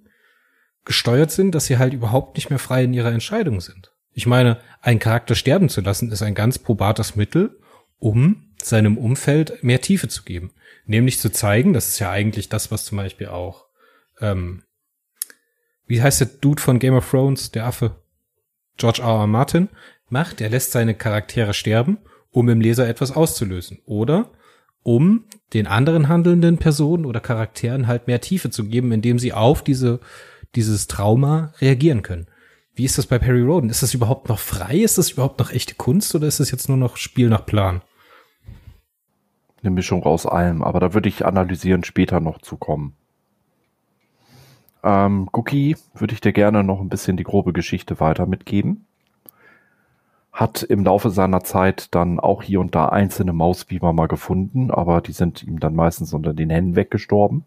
[0.86, 3.94] gesteuert sind, dass sie halt überhaupt nicht mehr frei in ihrer Entscheidung sind.
[4.12, 7.60] Ich meine, einen Charakter sterben zu lassen, ist ein ganz probates Mittel,
[7.98, 10.52] um seinem Umfeld mehr Tiefe zu geben.
[10.86, 13.66] Nämlich zu zeigen, das ist ja eigentlich das, was zum Beispiel auch,
[14.20, 14.64] ähm,
[15.86, 17.96] wie heißt der Dude von Game of Thrones, der Affe?
[18.78, 19.22] George R.
[19.22, 19.28] R.
[19.28, 19.70] Martin
[20.10, 22.00] macht, er lässt seine Charaktere sterben,
[22.32, 23.80] um im Leser etwas auszulösen.
[23.86, 24.32] Oder
[24.82, 29.64] um den anderen handelnden Personen oder Charakteren halt mehr Tiefe zu geben, indem sie auf
[29.64, 30.00] diese
[30.56, 32.28] dieses Trauma reagieren können.
[32.76, 33.70] Wie ist das bei Perry Roden?
[33.70, 34.78] Ist das überhaupt noch frei?
[34.78, 37.82] Ist das überhaupt noch echte Kunst oder ist das jetzt nur noch Spiel nach Plan?
[39.64, 42.96] Eine Mischung aus allem, aber da würde ich analysieren, später noch zu kommen.
[44.84, 48.86] Ähm, Cookie würde ich dir gerne noch ein bisschen die grobe Geschichte weiter mitgeben.
[50.34, 55.00] Hat im Laufe seiner Zeit dann auch hier und da einzelne Mausbiber mal gefunden, aber
[55.00, 57.46] die sind ihm dann meistens unter den Händen weggestorben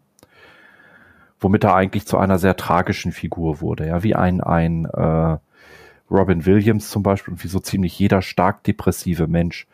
[1.39, 5.37] womit er eigentlich zu einer sehr tragischen Figur wurde, ja, wie ein, ein äh,
[6.09, 9.67] Robin Williams zum Beispiel und wie so ziemlich jeder stark depressive Mensch.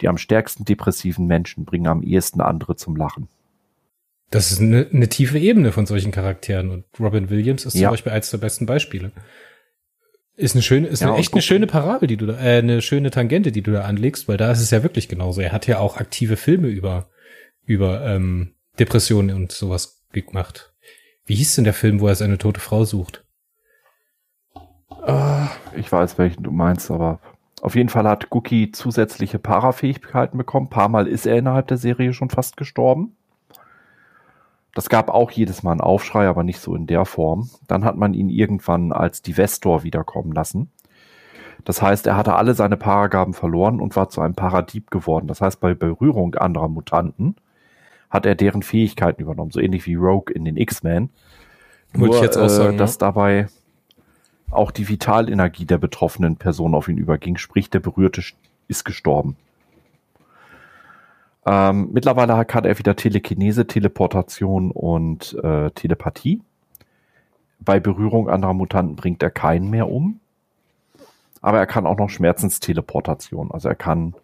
[0.00, 3.28] Die am stärksten depressiven Menschen bringen am ehesten andere zum Lachen.
[4.30, 7.88] Das ist eine, eine tiefe Ebene von solchen Charakteren und Robin Williams ist ja.
[7.88, 9.10] zum Beispiel eines der besten Beispiele.
[10.36, 12.80] Ist eine schöne, ist ja, eine, echt eine schöne Parabel, die du da, äh, eine
[12.80, 15.40] schöne Tangente, die du da anlegst, weil da ist es ja wirklich genauso.
[15.40, 17.10] Er hat ja auch aktive Filme über
[17.64, 20.74] über ähm, Depressionen und sowas gemacht.
[21.24, 23.24] Wie hieß denn der Film, wo er seine tote Frau sucht?
[25.06, 27.20] Uh, ich weiß, welchen du meinst, aber
[27.60, 30.66] auf jeden Fall hat Guki zusätzliche Parafähigkeiten bekommen.
[30.66, 33.16] Ein paar Mal ist er innerhalb der Serie schon fast gestorben.
[34.74, 37.50] Das gab auch jedes Mal einen Aufschrei, aber nicht so in der Form.
[37.66, 40.70] Dann hat man ihn irgendwann als Divestor wiederkommen lassen.
[41.64, 45.26] Das heißt, er hatte alle seine Paragaben verloren und war zu einem Paradieb geworden.
[45.26, 47.36] Das heißt, bei Berührung anderer Mutanten
[48.08, 51.10] hat er deren Fähigkeiten übernommen, so ähnlich wie Rogue in den X-Men.
[51.92, 52.98] Wollte ich jetzt auch sagen, äh, dass ja.
[53.00, 53.48] dabei
[54.50, 58.22] auch die Vitalenergie der betroffenen Person auf ihn überging, sprich der Berührte
[58.68, 59.36] ist gestorben.
[61.46, 66.42] Ähm, mittlerweile hat er wieder Telekinese, Teleportation und äh, Telepathie.
[67.60, 70.20] Bei Berührung anderer Mutanten bringt er keinen mehr um.
[71.40, 73.50] Aber er kann auch noch Schmerzensteleportation.
[73.50, 74.14] Also er kann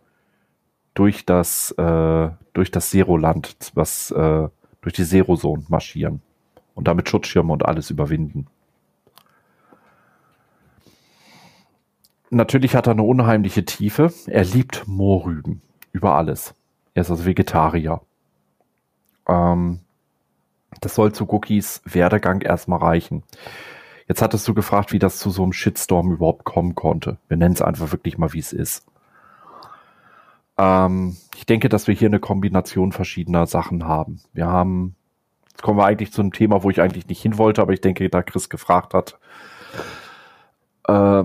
[0.94, 4.48] durch das, äh, durch das Zero-Land, was äh,
[4.82, 6.20] durch die Zero-Zone marschieren
[6.74, 8.46] und damit Schutzschirme und alles überwinden.
[12.30, 14.12] Natürlich hat er eine unheimliche Tiefe.
[14.26, 15.62] Er liebt Moorrüben
[15.92, 16.54] über alles.
[16.94, 18.00] Er ist also Vegetarier.
[19.28, 19.80] Ähm,
[20.80, 23.22] das soll zu Cookies Werdegang erstmal reichen.
[24.08, 27.18] Jetzt hattest du gefragt, wie das zu so einem Shitstorm überhaupt kommen konnte.
[27.28, 28.86] Wir nennen es einfach wirklich mal, wie es ist.
[30.58, 34.20] Ähm, ich denke, dass wir hier eine Kombination verschiedener Sachen haben.
[34.32, 34.96] Wir haben,
[35.50, 37.80] jetzt kommen wir eigentlich zu einem Thema, wo ich eigentlich nicht hin wollte, aber ich
[37.80, 39.18] denke, da Chris gefragt hat.
[40.88, 41.24] Äh,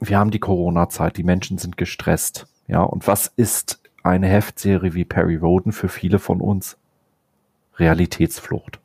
[0.00, 2.46] wir haben die Corona-Zeit, die Menschen sind gestresst.
[2.66, 6.78] Ja, und was ist eine Heftserie wie Perry Roden für viele von uns
[7.76, 8.80] Realitätsflucht.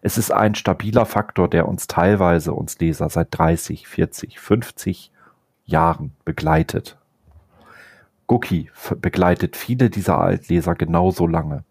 [0.00, 5.10] Es ist ein stabiler Faktor, der uns teilweise, uns Leser, seit 30, 40, 50
[5.64, 6.98] Jahren begleitet.
[8.26, 11.64] Gucki begleitet viele dieser Altleser genauso lange.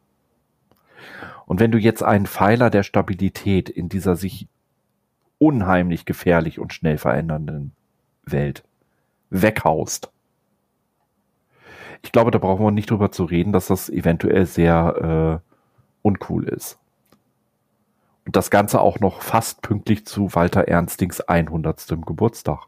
[1.46, 4.48] Und wenn du jetzt einen Pfeiler der Stabilität in dieser sich
[5.38, 7.77] unheimlich gefährlich und schnell verändernden
[8.32, 8.64] Welt
[9.30, 10.12] weghaust,
[12.04, 15.52] ich glaube, da brauchen wir nicht drüber zu reden, dass das eventuell sehr äh,
[16.02, 16.78] uncool ist.
[18.26, 21.88] Und das Ganze auch noch fast pünktlich zu Walter Ernstings 100.
[22.06, 22.66] Geburtstag.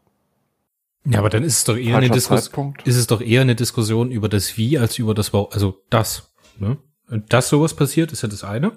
[1.04, 4.10] Ja, aber dann ist es doch eher eine Diskussion, ist es doch eher eine Diskussion
[4.10, 6.76] über das Wie als über das Warum, also das, ne?
[7.08, 8.72] Dass sowas passiert, ist ja das eine.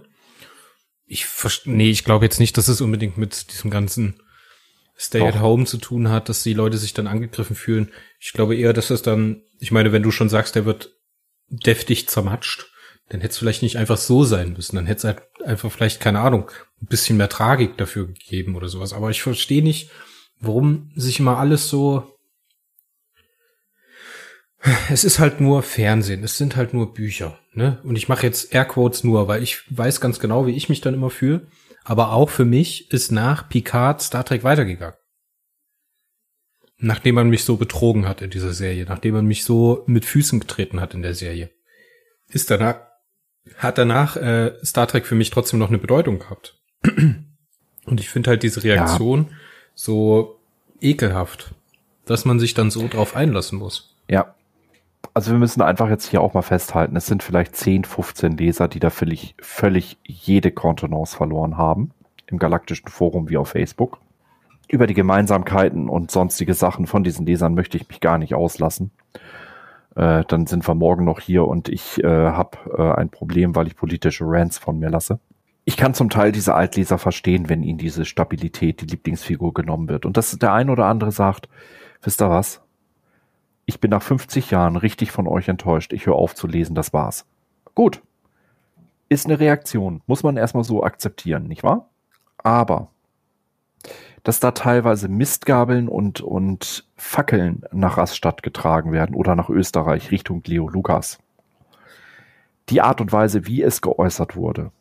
[1.06, 4.23] Ich verstehe, nee, ich glaube jetzt nicht, dass es unbedingt mit diesem ganzen
[4.98, 5.28] Stay Doch.
[5.28, 7.92] at Home zu tun hat, dass die Leute sich dann angegriffen fühlen.
[8.20, 10.92] Ich glaube eher, dass es dann, ich meine, wenn du schon sagst, der wird
[11.48, 12.68] deftig zermatscht,
[13.10, 14.76] dann hätte es vielleicht nicht einfach so sein müssen.
[14.76, 16.50] Dann hätte es halt einfach vielleicht, keine Ahnung,
[16.82, 18.94] ein bisschen mehr Tragik dafür gegeben oder sowas.
[18.94, 19.90] Aber ich verstehe nicht,
[20.40, 22.10] warum sich immer alles so.
[24.90, 27.82] Es ist halt nur Fernsehen, es sind halt nur Bücher, ne?
[27.84, 30.94] Und ich mache jetzt Airquotes nur, weil ich weiß ganz genau, wie ich mich dann
[30.94, 31.48] immer fühle.
[31.84, 34.98] Aber auch für mich ist nach Picard Star Trek weitergegangen.
[36.78, 40.40] Nachdem man mich so betrogen hat in dieser Serie, nachdem man mich so mit Füßen
[40.40, 41.50] getreten hat in der Serie,
[42.28, 42.76] ist danach,
[43.58, 46.60] hat danach äh, Star Trek für mich trotzdem noch eine Bedeutung gehabt.
[47.86, 49.38] Und ich finde halt diese Reaktion ja.
[49.76, 50.40] so
[50.80, 51.54] ekelhaft,
[52.06, 53.96] dass man sich dann so drauf einlassen muss.
[54.10, 54.36] Ja,
[55.14, 58.68] also wir müssen einfach jetzt hier auch mal festhalten, es sind vielleicht 10, 15 Leser,
[58.68, 61.92] die da völlig, völlig jede Kontenance verloren haben.
[62.28, 64.00] Im galaktischen Forum wie auf Facebook.
[64.68, 68.92] Über die Gemeinsamkeiten und sonstige Sachen von diesen Lesern möchte ich mich gar nicht auslassen.
[69.96, 73.68] Äh, dann sind wir morgen noch hier und ich äh, habe äh, ein Problem, weil
[73.68, 75.20] ich politische Rants von mir lasse.
[75.66, 80.06] Ich kann zum Teil diese Altleser verstehen, wenn ihnen diese Stabilität, die Lieblingsfigur genommen wird.
[80.06, 81.48] Und dass der ein oder andere sagt,
[82.02, 82.63] wisst ihr was?
[83.66, 85.94] Ich bin nach 50 Jahren richtig von euch enttäuscht.
[85.94, 87.26] Ich höre auf zu lesen, das war's.
[87.76, 88.02] Gut.
[89.10, 90.02] Ist eine Reaktion.
[90.08, 91.90] Muss man erstmal so akzeptieren, nicht wahr?
[92.38, 92.90] Aber,
[94.24, 100.42] dass da teilweise Mistgabeln und, und Fackeln nach Rastatt getragen werden oder nach Österreich Richtung
[100.46, 101.20] Leo Lukas.
[102.70, 104.72] Die Art und Weise, wie es geäußert wurde,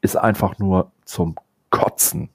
[0.00, 1.36] ist einfach nur zum
[1.70, 2.30] Kotzen.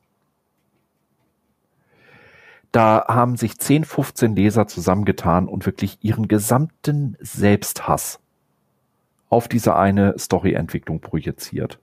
[2.76, 8.20] Da haben sich 10, 15 Leser zusammengetan und wirklich ihren gesamten Selbsthass
[9.30, 11.80] auf diese eine Storyentwicklung projiziert.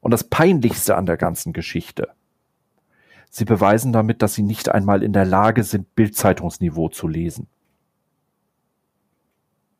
[0.00, 2.10] Und das Peinlichste an der ganzen Geschichte.
[3.30, 7.48] Sie beweisen damit, dass sie nicht einmal in der Lage sind, Bildzeitungsniveau zu lesen.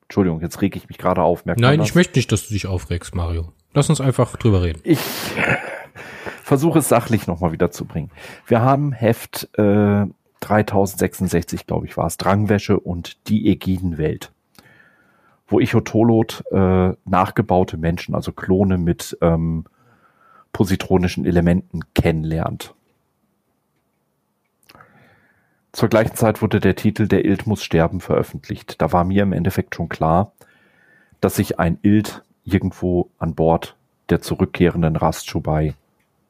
[0.02, 1.44] Entschuldigung, jetzt reg ich mich gerade auf.
[1.44, 3.52] Nein, ich möchte nicht, dass du dich aufregst, Mario.
[3.74, 4.80] Lass uns einfach drüber reden.
[4.82, 4.98] Ich
[6.48, 8.10] versuche es sachlich nochmal wiederzubringen.
[8.46, 10.06] Wir haben Heft äh,
[10.40, 14.32] 3066, glaube ich, war es, Drangwäsche und die Ägidenwelt
[15.48, 19.64] wo Ichotolot äh, nachgebaute Menschen, also Klone mit ähm,
[20.52, 22.74] positronischen Elementen kennenlernt.
[25.72, 28.80] Zur gleichen Zeit wurde der Titel Der Ild muss sterben veröffentlicht.
[28.80, 30.32] Da war mir im Endeffekt schon klar,
[31.20, 33.76] dass sich ein Ild irgendwo an Bord
[34.10, 35.74] der zurückkehrenden Rastschubai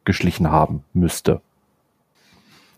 [0.08, 1.42] geschlichen haben müsste.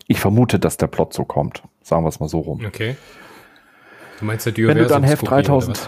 [0.05, 1.63] Ich vermute, dass der Plot so kommt.
[1.81, 2.65] Sagen wir es mal so rum.
[2.65, 2.97] Okay.
[4.19, 5.87] Du meinst der Wenn du dann Heft 3000.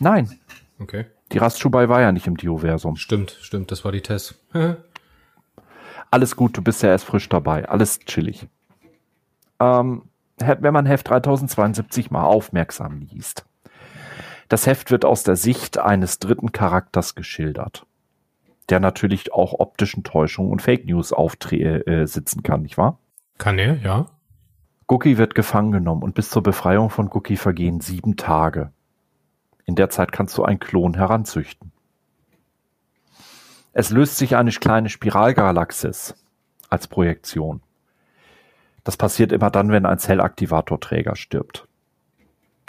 [0.00, 0.40] Nein.
[0.78, 1.04] Okay.
[1.30, 2.96] Die Rastschubai war ja nicht im Dioversum.
[2.96, 4.40] Stimmt, stimmt, das war die Test.
[6.10, 7.68] Alles gut, du bist ja erst frisch dabei.
[7.68, 8.48] Alles chillig.
[9.60, 10.04] Ähm,
[10.38, 13.44] wenn man Heft 3072 mal aufmerksam liest.
[14.48, 17.85] Das Heft wird aus der Sicht eines dritten Charakters geschildert
[18.68, 22.98] der natürlich auch optischen Täuschungen und Fake News äh, sitzen kann, nicht wahr?
[23.38, 24.06] Kann er, ja.
[24.86, 28.72] Guki wird gefangen genommen und bis zur Befreiung von Guki vergehen sieben Tage.
[29.64, 31.72] In der Zeit kannst du einen Klon heranzüchten.
[33.72, 36.14] Es löst sich eine kleine Spiralgalaxis
[36.70, 37.60] als Projektion.
[38.84, 41.66] Das passiert immer dann, wenn ein Zellaktivatorträger stirbt.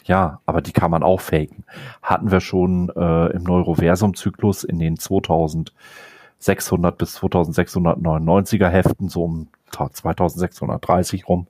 [0.08, 1.66] Ja, aber die kann man auch faken.
[2.02, 11.28] Hatten wir schon äh, im Neuroversum-Zyklus in den 2600 bis 2699er Heften, so um 2630
[11.28, 11.48] rum,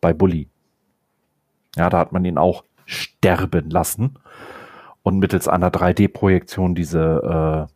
[0.00, 0.48] bei Bully.
[1.76, 4.18] Ja, da hat man ihn auch sterben lassen
[5.02, 7.72] und mittels einer 3D-Projektion diese äh,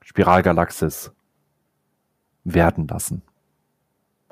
[0.00, 1.12] Spiralgalaxis
[2.44, 3.20] werden lassen.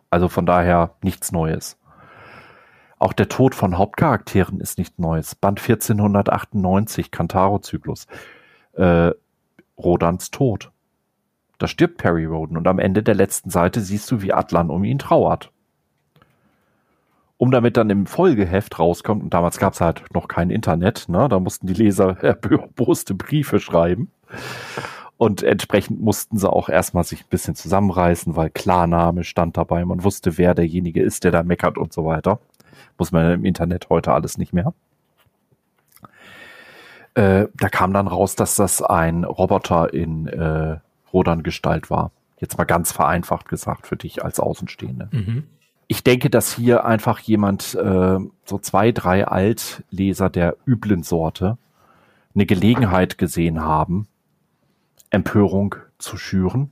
[0.08, 1.76] Also von daher nichts Neues.
[3.00, 5.34] Auch der Tod von Hauptcharakteren ist nicht Neues.
[5.34, 8.06] Band 1498, Kantaro-Zyklus.
[8.74, 9.12] Äh,
[9.78, 10.70] Rodans Tod.
[11.56, 14.84] Da stirbt Perry Roden und am Ende der letzten Seite siehst du, wie Atlan um
[14.84, 15.50] ihn trauert.
[17.38, 21.26] Um damit dann im Folgeheft rauskommt, und damals gab es halt noch kein Internet, ne?
[21.30, 24.10] da mussten die Leser erboste Briefe schreiben.
[25.16, 30.04] Und entsprechend mussten sie auch erstmal sich ein bisschen zusammenreißen, weil Klarname stand dabei, man
[30.04, 32.40] wusste, wer derjenige ist, der da meckert und so weiter.
[33.00, 34.74] Muss man im Internet heute alles nicht mehr.
[37.14, 40.76] Äh, da kam dann raus, dass das ein Roboter in äh,
[41.10, 42.12] Rodan-Gestalt war.
[42.40, 45.08] Jetzt mal ganz vereinfacht gesagt für dich als Außenstehende.
[45.12, 45.44] Mhm.
[45.86, 51.56] Ich denke, dass hier einfach jemand, äh, so zwei, drei Altleser der üblen Sorte,
[52.34, 54.08] eine Gelegenheit gesehen haben,
[55.08, 56.70] Empörung zu schüren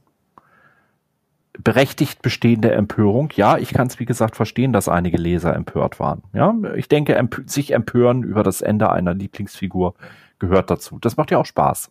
[1.59, 3.31] berechtigt bestehende Empörung.
[3.35, 6.23] Ja, ich kann es wie gesagt verstehen, dass einige Leser empört waren.
[6.33, 9.95] Ja, ich denke, emp sich empören über das Ende einer Lieblingsfigur
[10.39, 10.99] gehört dazu.
[11.01, 11.91] Das macht ja auch Spaß.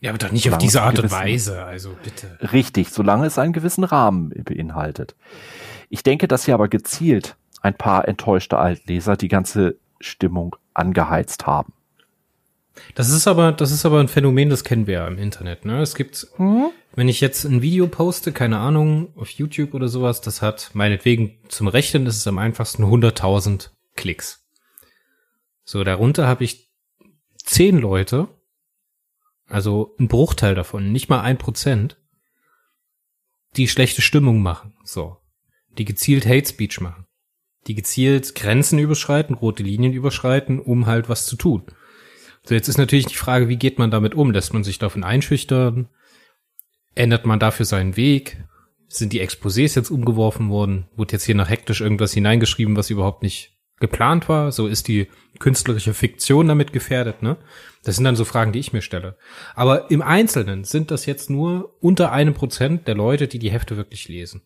[0.00, 2.38] Ja, aber doch nicht solange auf diese Art und Weise, also bitte.
[2.52, 5.14] Richtig, solange es einen gewissen Rahmen beinhaltet.
[5.88, 11.73] Ich denke, dass hier aber gezielt ein paar enttäuschte Altleser die ganze Stimmung angeheizt haben.
[12.94, 15.64] Das ist aber, das ist aber ein Phänomen, das kennen wir ja im Internet.
[15.64, 15.80] Ne?
[15.80, 16.70] Es gibt, mhm.
[16.94, 21.38] wenn ich jetzt ein Video poste, keine Ahnung, auf YouTube oder sowas, das hat meinetwegen
[21.48, 24.44] zum Rechnen ist es am einfachsten 100.000 Klicks.
[25.64, 26.70] So, darunter habe ich
[27.36, 28.28] zehn Leute,
[29.48, 31.96] also ein Bruchteil davon, nicht mal ein Prozent,
[33.56, 34.74] die schlechte Stimmung machen.
[34.84, 35.18] So,
[35.78, 37.06] die gezielt Hate Speech machen,
[37.66, 41.64] die gezielt Grenzen überschreiten, rote Linien überschreiten, um halt was zu tun.
[42.46, 44.30] So, jetzt ist natürlich die Frage, wie geht man damit um?
[44.30, 45.88] Lässt man sich davon einschüchtern?
[46.94, 48.44] Ändert man dafür seinen Weg?
[48.88, 50.86] Sind die Exposés jetzt umgeworfen worden?
[50.94, 54.52] Wurde jetzt hier nach hektisch irgendwas hineingeschrieben, was überhaupt nicht geplant war?
[54.52, 57.38] So ist die künstlerische Fiktion damit gefährdet, ne?
[57.82, 59.16] Das sind dann so Fragen, die ich mir stelle.
[59.54, 63.76] Aber im Einzelnen sind das jetzt nur unter einem Prozent der Leute, die die Hefte
[63.76, 64.42] wirklich lesen.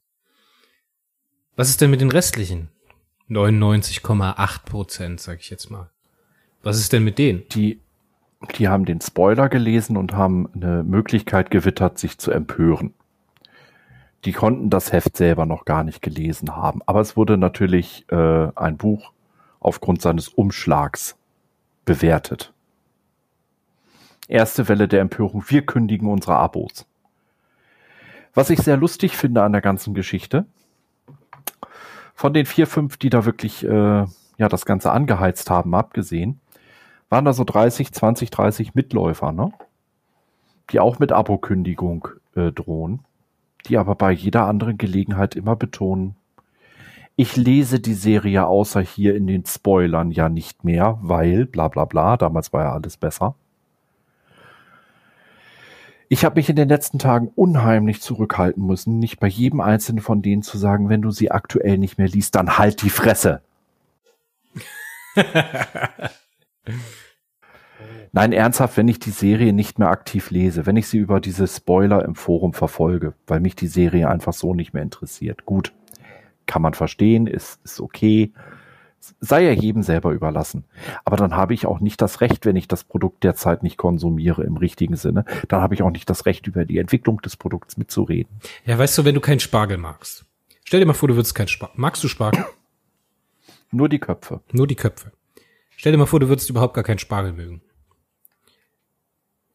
[1.56, 2.70] Was ist denn mit den restlichen?
[3.28, 5.90] 99,8 Prozent, sag ich jetzt mal.
[6.62, 7.46] Was ist denn mit denen?
[7.48, 7.82] Die
[8.56, 12.94] die haben den Spoiler gelesen und haben eine Möglichkeit gewittert, sich zu empören.
[14.24, 18.48] Die konnten das Heft selber noch gar nicht gelesen haben, aber es wurde natürlich äh,
[18.54, 19.12] ein Buch
[19.60, 21.16] aufgrund seines Umschlags
[21.84, 22.52] bewertet.
[24.28, 26.86] Erste Welle der Empörung, wir kündigen unsere Abos.
[28.34, 30.46] Was ich sehr lustig finde an der ganzen Geschichte,
[32.14, 36.40] von den vier, fünf, die da wirklich äh, ja das Ganze angeheizt haben, abgesehen,
[37.08, 39.52] waren da so 30, 20, 30 Mitläufer, ne?
[40.70, 43.00] Die auch mit Abokündigung äh, drohen,
[43.66, 46.16] die aber bei jeder anderen Gelegenheit immer betonen,
[47.16, 51.84] ich lese die Serie außer hier in den Spoilern ja nicht mehr, weil bla bla
[51.84, 53.34] bla, damals war ja alles besser.
[56.08, 60.22] Ich habe mich in den letzten Tagen unheimlich zurückhalten müssen, nicht bei jedem einzelnen von
[60.22, 63.42] denen zu sagen, wenn du sie aktuell nicht mehr liest, dann halt die Fresse.
[68.12, 71.46] Nein, ernsthaft, wenn ich die Serie nicht mehr aktiv lese, wenn ich sie über diese
[71.46, 75.44] Spoiler im Forum verfolge, weil mich die Serie einfach so nicht mehr interessiert.
[75.44, 75.72] Gut,
[76.46, 78.32] kann man verstehen, ist, ist okay,
[79.20, 80.64] sei ja jedem selber überlassen.
[81.04, 84.42] Aber dann habe ich auch nicht das Recht, wenn ich das Produkt derzeit nicht konsumiere
[84.42, 87.76] im richtigen Sinne, dann habe ich auch nicht das Recht, über die Entwicklung des Produkts
[87.76, 88.40] mitzureden.
[88.64, 90.24] Ja, weißt du, wenn du keinen Spargel magst.
[90.64, 91.76] Stell dir mal vor, du würdest keinen Spargel.
[91.78, 92.44] Magst du Spargel?
[93.70, 94.40] Nur die Köpfe.
[94.52, 95.12] Nur die Köpfe.
[95.78, 97.62] Stell dir mal vor, du würdest überhaupt gar keinen Spargel mögen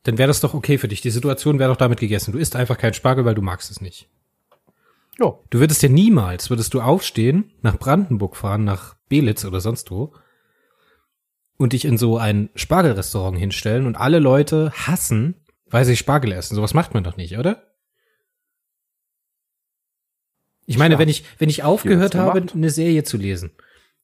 [0.03, 1.01] dann wäre das doch okay für dich.
[1.01, 2.34] Die Situation wäre doch damit gegessen.
[2.34, 4.09] Du isst einfach keinen Spargel, weil du magst es nicht.
[5.19, 5.34] Ja.
[5.49, 10.13] Du würdest ja niemals, würdest du aufstehen, nach Brandenburg fahren, nach Belitz oder sonst wo
[11.57, 15.36] und dich in so ein Spargelrestaurant hinstellen und alle Leute hassen,
[15.67, 16.55] weil sie Spargel essen.
[16.55, 17.63] Sowas macht man doch nicht, oder?
[20.65, 20.99] Ich meine, ja.
[20.99, 23.51] wenn ich, wenn ich aufgehört habe, eine Serie zu lesen,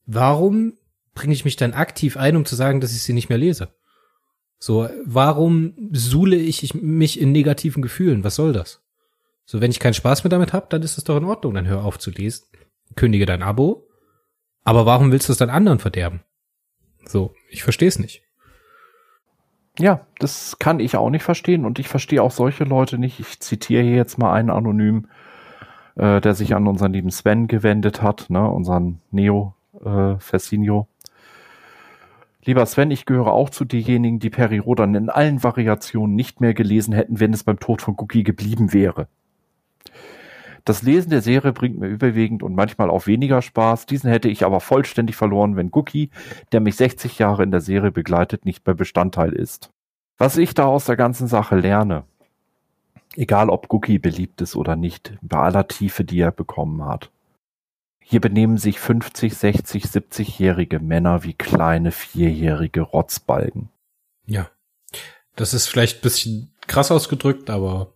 [0.06, 0.74] warum
[1.20, 3.68] bringe ich mich dann aktiv ein, um zu sagen, dass ich sie nicht mehr lese?
[4.58, 8.24] So, warum suhle ich mich in negativen Gefühlen?
[8.24, 8.82] Was soll das?
[9.44, 11.52] So, wenn ich keinen Spaß mehr damit habe, dann ist das doch in Ordnung.
[11.52, 12.46] Dann hör auf zu lesen,
[12.96, 13.86] kündige dein Abo.
[14.64, 16.20] Aber warum willst du es dann anderen verderben?
[17.04, 18.22] So, ich verstehe es nicht.
[19.78, 23.20] Ja, das kann ich auch nicht verstehen und ich verstehe auch solche Leute nicht.
[23.20, 25.08] Ich zitiere hier jetzt mal einen anonym,
[25.96, 29.54] äh, der sich an unseren lieben Sven gewendet hat, ne, unseren Neo
[29.84, 30.88] äh, Fessinio.
[32.44, 36.54] Lieber Sven, ich gehöre auch zu denjenigen, die Peri Rodan in allen Variationen nicht mehr
[36.54, 39.08] gelesen hätten, wenn es beim Tod von Cookie geblieben wäre.
[40.64, 43.86] Das Lesen der Serie bringt mir überwiegend und manchmal auch weniger Spaß.
[43.86, 46.10] Diesen hätte ich aber vollständig verloren, wenn Cookie,
[46.52, 49.70] der mich 60 Jahre in der Serie begleitet, nicht mehr Bestandteil ist.
[50.18, 52.04] Was ich da aus der ganzen Sache lerne,
[53.16, 57.10] egal ob Cookie beliebt ist oder nicht, bei aller Tiefe, die er bekommen hat,
[58.10, 63.70] hier benehmen sich 50, 60, 70-jährige Männer wie kleine vierjährige Rotzbalgen.
[64.26, 64.50] Ja.
[65.36, 67.94] Das ist vielleicht ein bisschen krass ausgedrückt, aber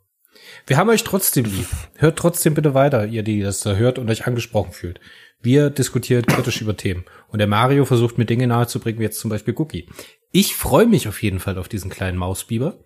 [0.69, 1.67] wir haben euch trotzdem lieb.
[1.97, 5.01] Hört trotzdem bitte weiter, ihr, die das da hört und euch angesprochen fühlt.
[5.41, 7.05] Wir diskutieren kritisch über Themen.
[7.27, 9.89] Und der Mario versucht mir Dinge nahezubringen, wie jetzt zum Beispiel Cookie.
[10.31, 12.79] Ich freue mich auf jeden Fall auf diesen kleinen Mausbiber.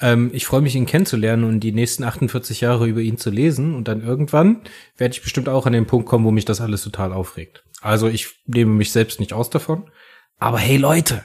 [0.00, 3.74] Ähm, ich freue mich, ihn kennenzulernen und die nächsten 48 Jahre über ihn zu lesen.
[3.74, 4.62] Und dann irgendwann
[4.96, 7.64] werde ich bestimmt auch an den Punkt kommen, wo mich das alles total aufregt.
[7.80, 9.90] Also ich nehme mich selbst nicht aus davon.
[10.38, 11.24] Aber hey Leute,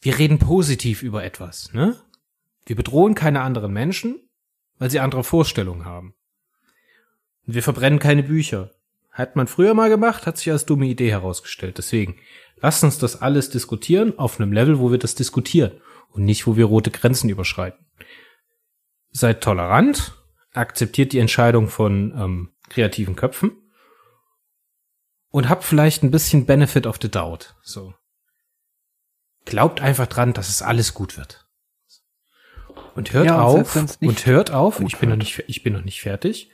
[0.00, 1.96] wir reden positiv über etwas, ne?
[2.64, 4.20] Wir bedrohen keine anderen Menschen,
[4.78, 6.14] weil sie andere Vorstellungen haben.
[7.46, 8.70] Und wir verbrennen keine Bücher.
[9.10, 11.76] Hat man früher mal gemacht, hat sich als dumme Idee herausgestellt.
[11.78, 12.16] Deswegen,
[12.56, 15.72] lasst uns das alles diskutieren auf einem Level, wo wir das diskutieren
[16.12, 17.84] und nicht, wo wir rote Grenzen überschreiten.
[19.10, 20.14] Seid tolerant,
[20.52, 23.52] akzeptiert die Entscheidung von ähm, kreativen Köpfen
[25.30, 27.54] und habt vielleicht ein bisschen Benefit of the Doubt.
[27.62, 27.94] So.
[29.44, 31.46] Glaubt einfach dran, dass es alles gut wird.
[32.94, 36.02] Und hört ja, auf, und hört auf, ich bin noch nicht, ich bin noch nicht
[36.02, 36.50] fertig.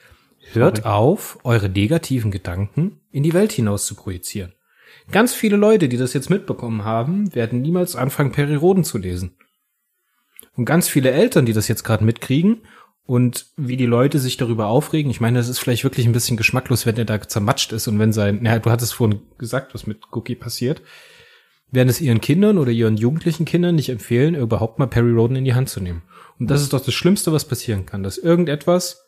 [0.52, 0.88] Hört Sorry.
[0.88, 4.54] auf, eure negativen Gedanken in die Welt hinaus zu projizieren.
[5.10, 9.36] Ganz viele Leute, die das jetzt mitbekommen haben, werden niemals anfangen, Periroden zu lesen.
[10.58, 12.62] Und ganz viele Eltern, die das jetzt gerade mitkriegen
[13.06, 15.08] und wie die Leute sich darüber aufregen.
[15.08, 18.00] Ich meine, das ist vielleicht wirklich ein bisschen geschmacklos, wenn er da zermatscht ist und
[18.00, 20.82] wenn sein, naja, du hattest vorhin gesagt, was mit Cookie passiert,
[21.70, 25.44] werden es ihren Kindern oder ihren jugendlichen Kindern nicht empfehlen, überhaupt mal Perry Roden in
[25.44, 26.02] die Hand zu nehmen.
[26.40, 29.06] Und das ist doch das Schlimmste, was passieren kann, dass irgendetwas,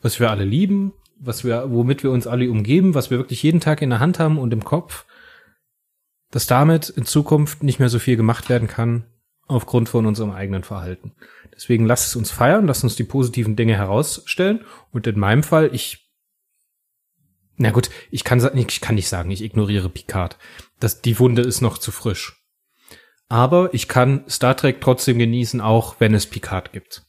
[0.00, 3.60] was wir alle lieben, was wir, womit wir uns alle umgeben, was wir wirklich jeden
[3.60, 5.06] Tag in der Hand haben und im Kopf,
[6.32, 9.04] dass damit in Zukunft nicht mehr so viel gemacht werden kann,
[9.48, 11.12] aufgrund von unserem eigenen Verhalten.
[11.54, 14.64] Deswegen lasst es uns feiern, lasst uns die positiven Dinge herausstellen.
[14.92, 16.08] Und in meinem Fall, ich,
[17.56, 20.38] na gut, ich kann, ich kann nicht sagen, ich ignoriere Picard.
[20.78, 22.44] Das, die Wunde ist noch zu frisch.
[23.28, 27.02] Aber ich kann Star Trek trotzdem genießen, auch wenn es Picard gibt.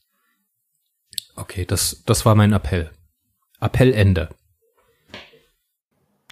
[1.36, 2.90] Okay, das, das war mein Appell.
[3.60, 4.30] Appellende.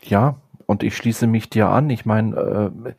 [0.02, 1.88] Ja, und ich schließe mich dir an.
[1.88, 2.94] Ich meine, äh,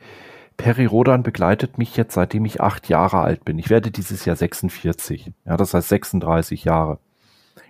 [0.59, 3.57] Peri Rodan begleitet mich jetzt, seitdem ich acht Jahre alt bin.
[3.57, 5.31] Ich werde dieses Jahr 46.
[5.45, 6.99] Ja, das heißt 36 Jahre.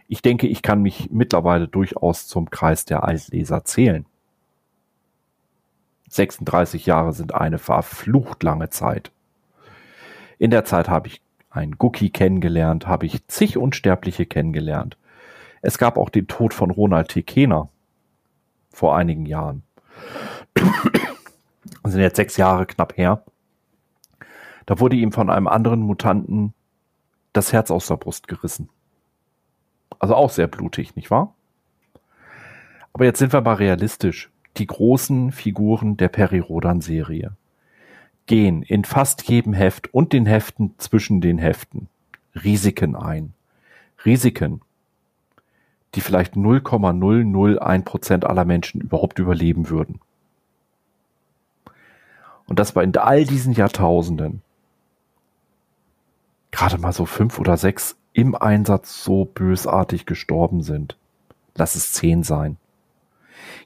[0.07, 4.07] Ich denke, ich kann mich mittlerweile durchaus zum Kreis der Altleser zählen.
[6.09, 9.11] 36 Jahre sind eine verflucht lange Zeit.
[10.39, 11.21] In der Zeit habe ich
[11.51, 14.97] einen Gucki kennengelernt, habe ich zig Unsterbliche kennengelernt.
[15.61, 17.21] Es gab auch den Tod von Ronald T.
[17.21, 17.69] Kehner
[18.71, 19.61] vor einigen Jahren.
[21.83, 23.23] Sind jetzt sechs Jahre knapp her.
[24.65, 26.53] Da wurde ihm von einem anderen Mutanten
[27.33, 28.69] das Herz aus der Brust gerissen.
[29.97, 31.35] Also auch sehr blutig, nicht wahr?
[32.93, 34.29] Aber jetzt sind wir mal realistisch.
[34.57, 37.37] die großen Figuren der Peri-Rodan-Serie
[38.25, 41.87] gehen in fast jedem Heft und den Heften zwischen den Heften
[42.35, 43.33] Risiken ein.
[44.05, 44.61] Risiken,
[45.95, 49.99] die vielleicht 0,001 Prozent aller Menschen überhaupt überleben würden.
[52.49, 54.41] Und das war in all diesen Jahrtausenden
[56.51, 60.97] gerade mal so fünf oder sechs im Einsatz so bösartig gestorben sind.
[61.55, 62.57] Lass es zehn sein.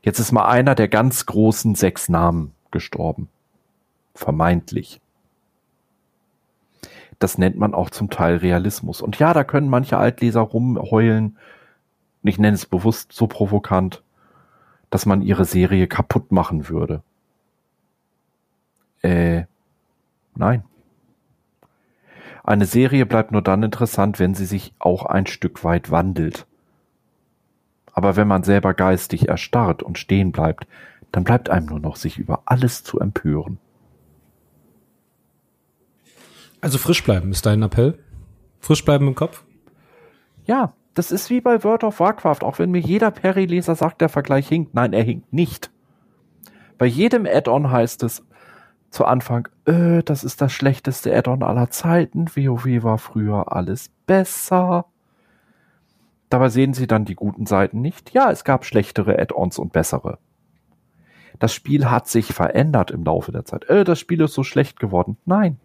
[0.02, 3.30] Jetzt ist mal einer der ganz großen sechs Namen gestorben.
[4.16, 5.00] Vermeintlich.
[7.20, 9.02] Das nennt man auch zum Teil Realismus.
[9.02, 11.38] Und ja, da können manche Altleser rumheulen.
[12.24, 14.04] Ich nenne es bewusst so provokant,
[14.90, 17.02] dass man ihre Serie kaputt machen würde.
[19.04, 19.44] Äh,
[20.36, 20.64] nein.
[22.44, 26.46] Eine Serie bleibt nur dann interessant, wenn sie sich auch ein Stück weit wandelt.
[27.94, 30.68] Aber wenn man selber geistig erstarrt und stehen bleibt,
[31.12, 33.60] dann bleibt einem nur noch, sich über alles zu empören.
[36.60, 38.00] Also frisch bleiben ist dein Appell?
[38.60, 39.44] Frisch bleiben im Kopf?
[40.46, 44.10] Ja, das ist wie bei World of Warcraft, auch wenn mir jeder Perry-Leser sagt, der
[44.10, 44.74] Vergleich hinkt.
[44.74, 45.72] Nein, er hinkt nicht.
[46.78, 48.26] Bei jedem Add-on heißt es,
[48.94, 52.28] zu Anfang, äh, das ist das schlechteste Add-on aller Zeiten.
[52.28, 54.86] WoW war früher alles besser.
[56.30, 58.12] Dabei sehen sie dann die guten Seiten nicht.
[58.12, 60.20] Ja, es gab schlechtere Add-ons und bessere.
[61.40, 63.66] Das Spiel hat sich verändert im Laufe der Zeit.
[63.70, 65.18] Äh, das Spiel ist so schlecht geworden.
[65.26, 65.60] Nein.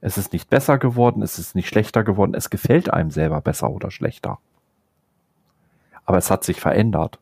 [0.00, 3.70] Es ist nicht besser geworden, es ist nicht schlechter geworden, es gefällt einem selber besser
[3.70, 4.38] oder schlechter.
[6.04, 7.18] Aber es hat sich verändert.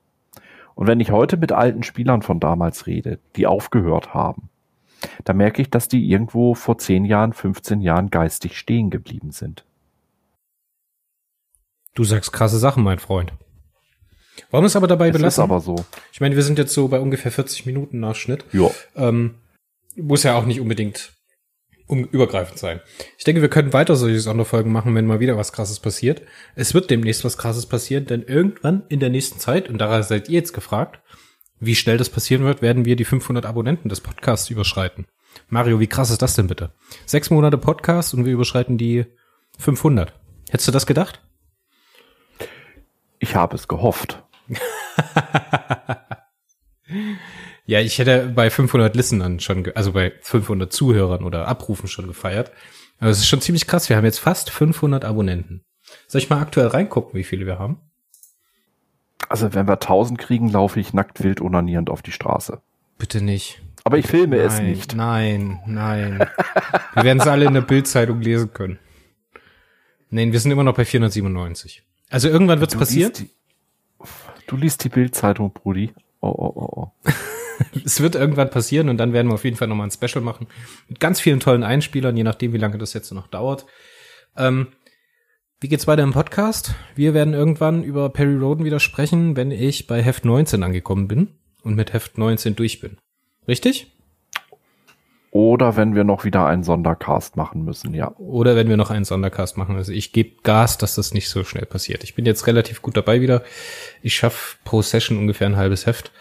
[0.75, 4.51] Und wenn ich heute mit alten Spielern von damals rede, die aufgehört haben,
[5.25, 9.65] da merke ich, dass die irgendwo vor 10 Jahren, 15 Jahren geistig stehen geblieben sind.
[11.95, 13.33] Du sagst krasse Sachen, mein Freund.
[14.51, 15.43] Wir es aber dabei es belassen?
[15.43, 15.77] Ist aber so.
[16.13, 18.45] Ich meine, wir sind jetzt so bei ungefähr 40 Minuten Nachschnitt.
[18.53, 18.71] Ja.
[18.95, 19.37] Ähm,
[19.97, 21.13] muss ja auch nicht unbedingt
[21.87, 22.81] um, übergreifend sein.
[23.17, 26.23] Ich denke, wir können weiter solche Sonderfolgen machen, wenn mal wieder was Krasses passiert.
[26.55, 30.29] Es wird demnächst was Krasses passieren, denn irgendwann in der nächsten Zeit, und daran seid
[30.29, 31.01] ihr jetzt gefragt,
[31.59, 35.07] wie schnell das passieren wird, werden wir die 500 Abonnenten des Podcasts überschreiten.
[35.49, 36.73] Mario, wie krass ist das denn bitte?
[37.05, 39.07] Sechs Monate Podcast und wir überschreiten die
[39.59, 40.13] 500.
[40.51, 41.23] Hättest du das gedacht?
[43.19, 44.23] Ich habe es gehofft.
[47.65, 52.53] ja, ich hätte bei 500 Listenern schon, also bei 500 Zuhörern oder Abrufen schon gefeiert.
[52.99, 53.89] Aber es ist schon ziemlich krass.
[53.89, 55.65] Wir haben jetzt fast 500 Abonnenten.
[56.09, 57.81] Soll ich mal aktuell reingucken, wie viele wir haben?
[59.29, 62.61] Also wenn wir 1000 kriegen, laufe ich nackt wild onanierend auf die Straße.
[62.99, 63.63] Bitte nicht.
[63.85, 64.95] Aber ich filme nein, es nicht.
[64.97, 66.19] Nein, nein.
[66.95, 68.79] wir werden es alle in der Bildzeitung lesen können.
[70.11, 71.83] Nein, wir sind immer noch bei 497.
[72.11, 73.13] Also irgendwann wird es passieren.
[73.13, 73.31] Die,
[74.47, 75.93] du liest die Bildzeitung, Brudi.
[76.21, 77.11] Oh, oh, oh, oh.
[77.85, 80.47] es wird irgendwann passieren und dann werden wir auf jeden Fall nochmal ein Special machen.
[80.89, 83.67] Mit ganz vielen tollen Einspielern, je nachdem, wie lange das jetzt noch dauert.
[84.37, 84.69] Ähm,
[85.61, 86.75] wie geht's weiter im Podcast?
[86.95, 91.29] Wir werden irgendwann über Perry Roden wieder sprechen, wenn ich bei Heft 19 angekommen bin
[91.63, 92.99] und mit Heft 19 durch bin.
[93.49, 93.91] Richtig?
[95.31, 98.15] Oder wenn wir noch wieder einen Sondercast machen müssen, ja.
[98.17, 99.77] Oder wenn wir noch einen Sondercast machen.
[99.77, 102.05] Also ich gebe Gas, dass das nicht so schnell passiert.
[102.05, 103.43] Ich bin jetzt relativ gut dabei wieder.
[104.03, 106.13] Ich schaffe pro Session ungefähr ein halbes Heft.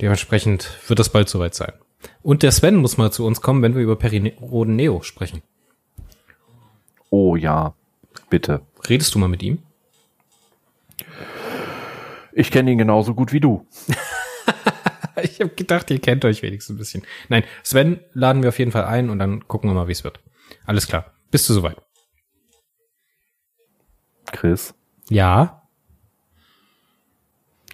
[0.00, 1.72] Dementsprechend wird das bald soweit sein.
[2.22, 5.42] Und der Sven muss mal zu uns kommen, wenn wir über Periroden Neo sprechen.
[7.10, 7.74] Oh ja,
[8.30, 8.62] bitte.
[8.88, 9.62] Redest du mal mit ihm?
[12.32, 13.66] Ich kenne ihn genauso gut wie du.
[15.22, 17.02] ich habe gedacht, ihr kennt euch wenigstens ein bisschen.
[17.28, 20.04] Nein, Sven laden wir auf jeden Fall ein und dann gucken wir mal, wie es
[20.04, 20.20] wird.
[20.66, 21.12] Alles klar.
[21.30, 21.76] Bist du soweit?
[24.32, 24.74] Chris?
[25.08, 25.62] Ja.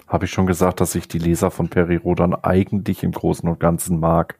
[0.06, 3.60] Habe ich schon gesagt, dass ich die Leser von Peri Rodan eigentlich im Großen und
[3.60, 4.38] Ganzen mag.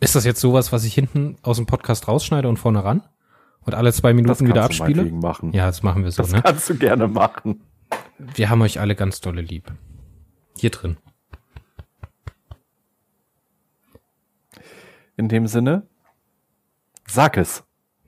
[0.00, 3.02] Ist das jetzt sowas, was ich hinten aus dem Podcast rausschneide und vorne ran?
[3.64, 5.04] Und alle zwei Minuten wieder abspiele?
[5.04, 5.52] Machen.
[5.52, 6.22] Ja, das machen wir so.
[6.22, 6.42] Das ne?
[6.42, 7.62] kannst du gerne machen.
[8.18, 9.72] Wir haben euch alle ganz dolle lieb.
[10.56, 10.96] Hier drin.
[15.16, 15.86] In dem Sinne,
[17.06, 17.64] sag es.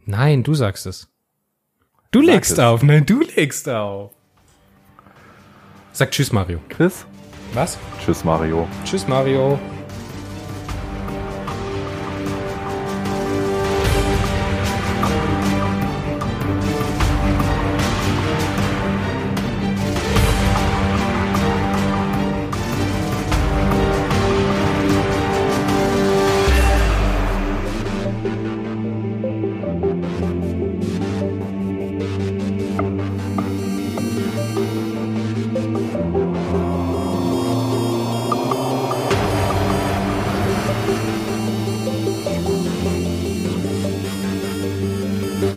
[0.06, 1.08] Nein, du sagst es.
[2.10, 2.58] Du Sag legst es.
[2.58, 2.82] auf.
[2.82, 4.12] Nein, du legst auf.
[5.92, 6.58] Sag Tschüss, Mario.
[6.68, 7.06] Chris?
[7.52, 7.78] Was?
[8.00, 8.66] Tschüss, Mario.
[8.84, 9.58] Tschüss, Mario.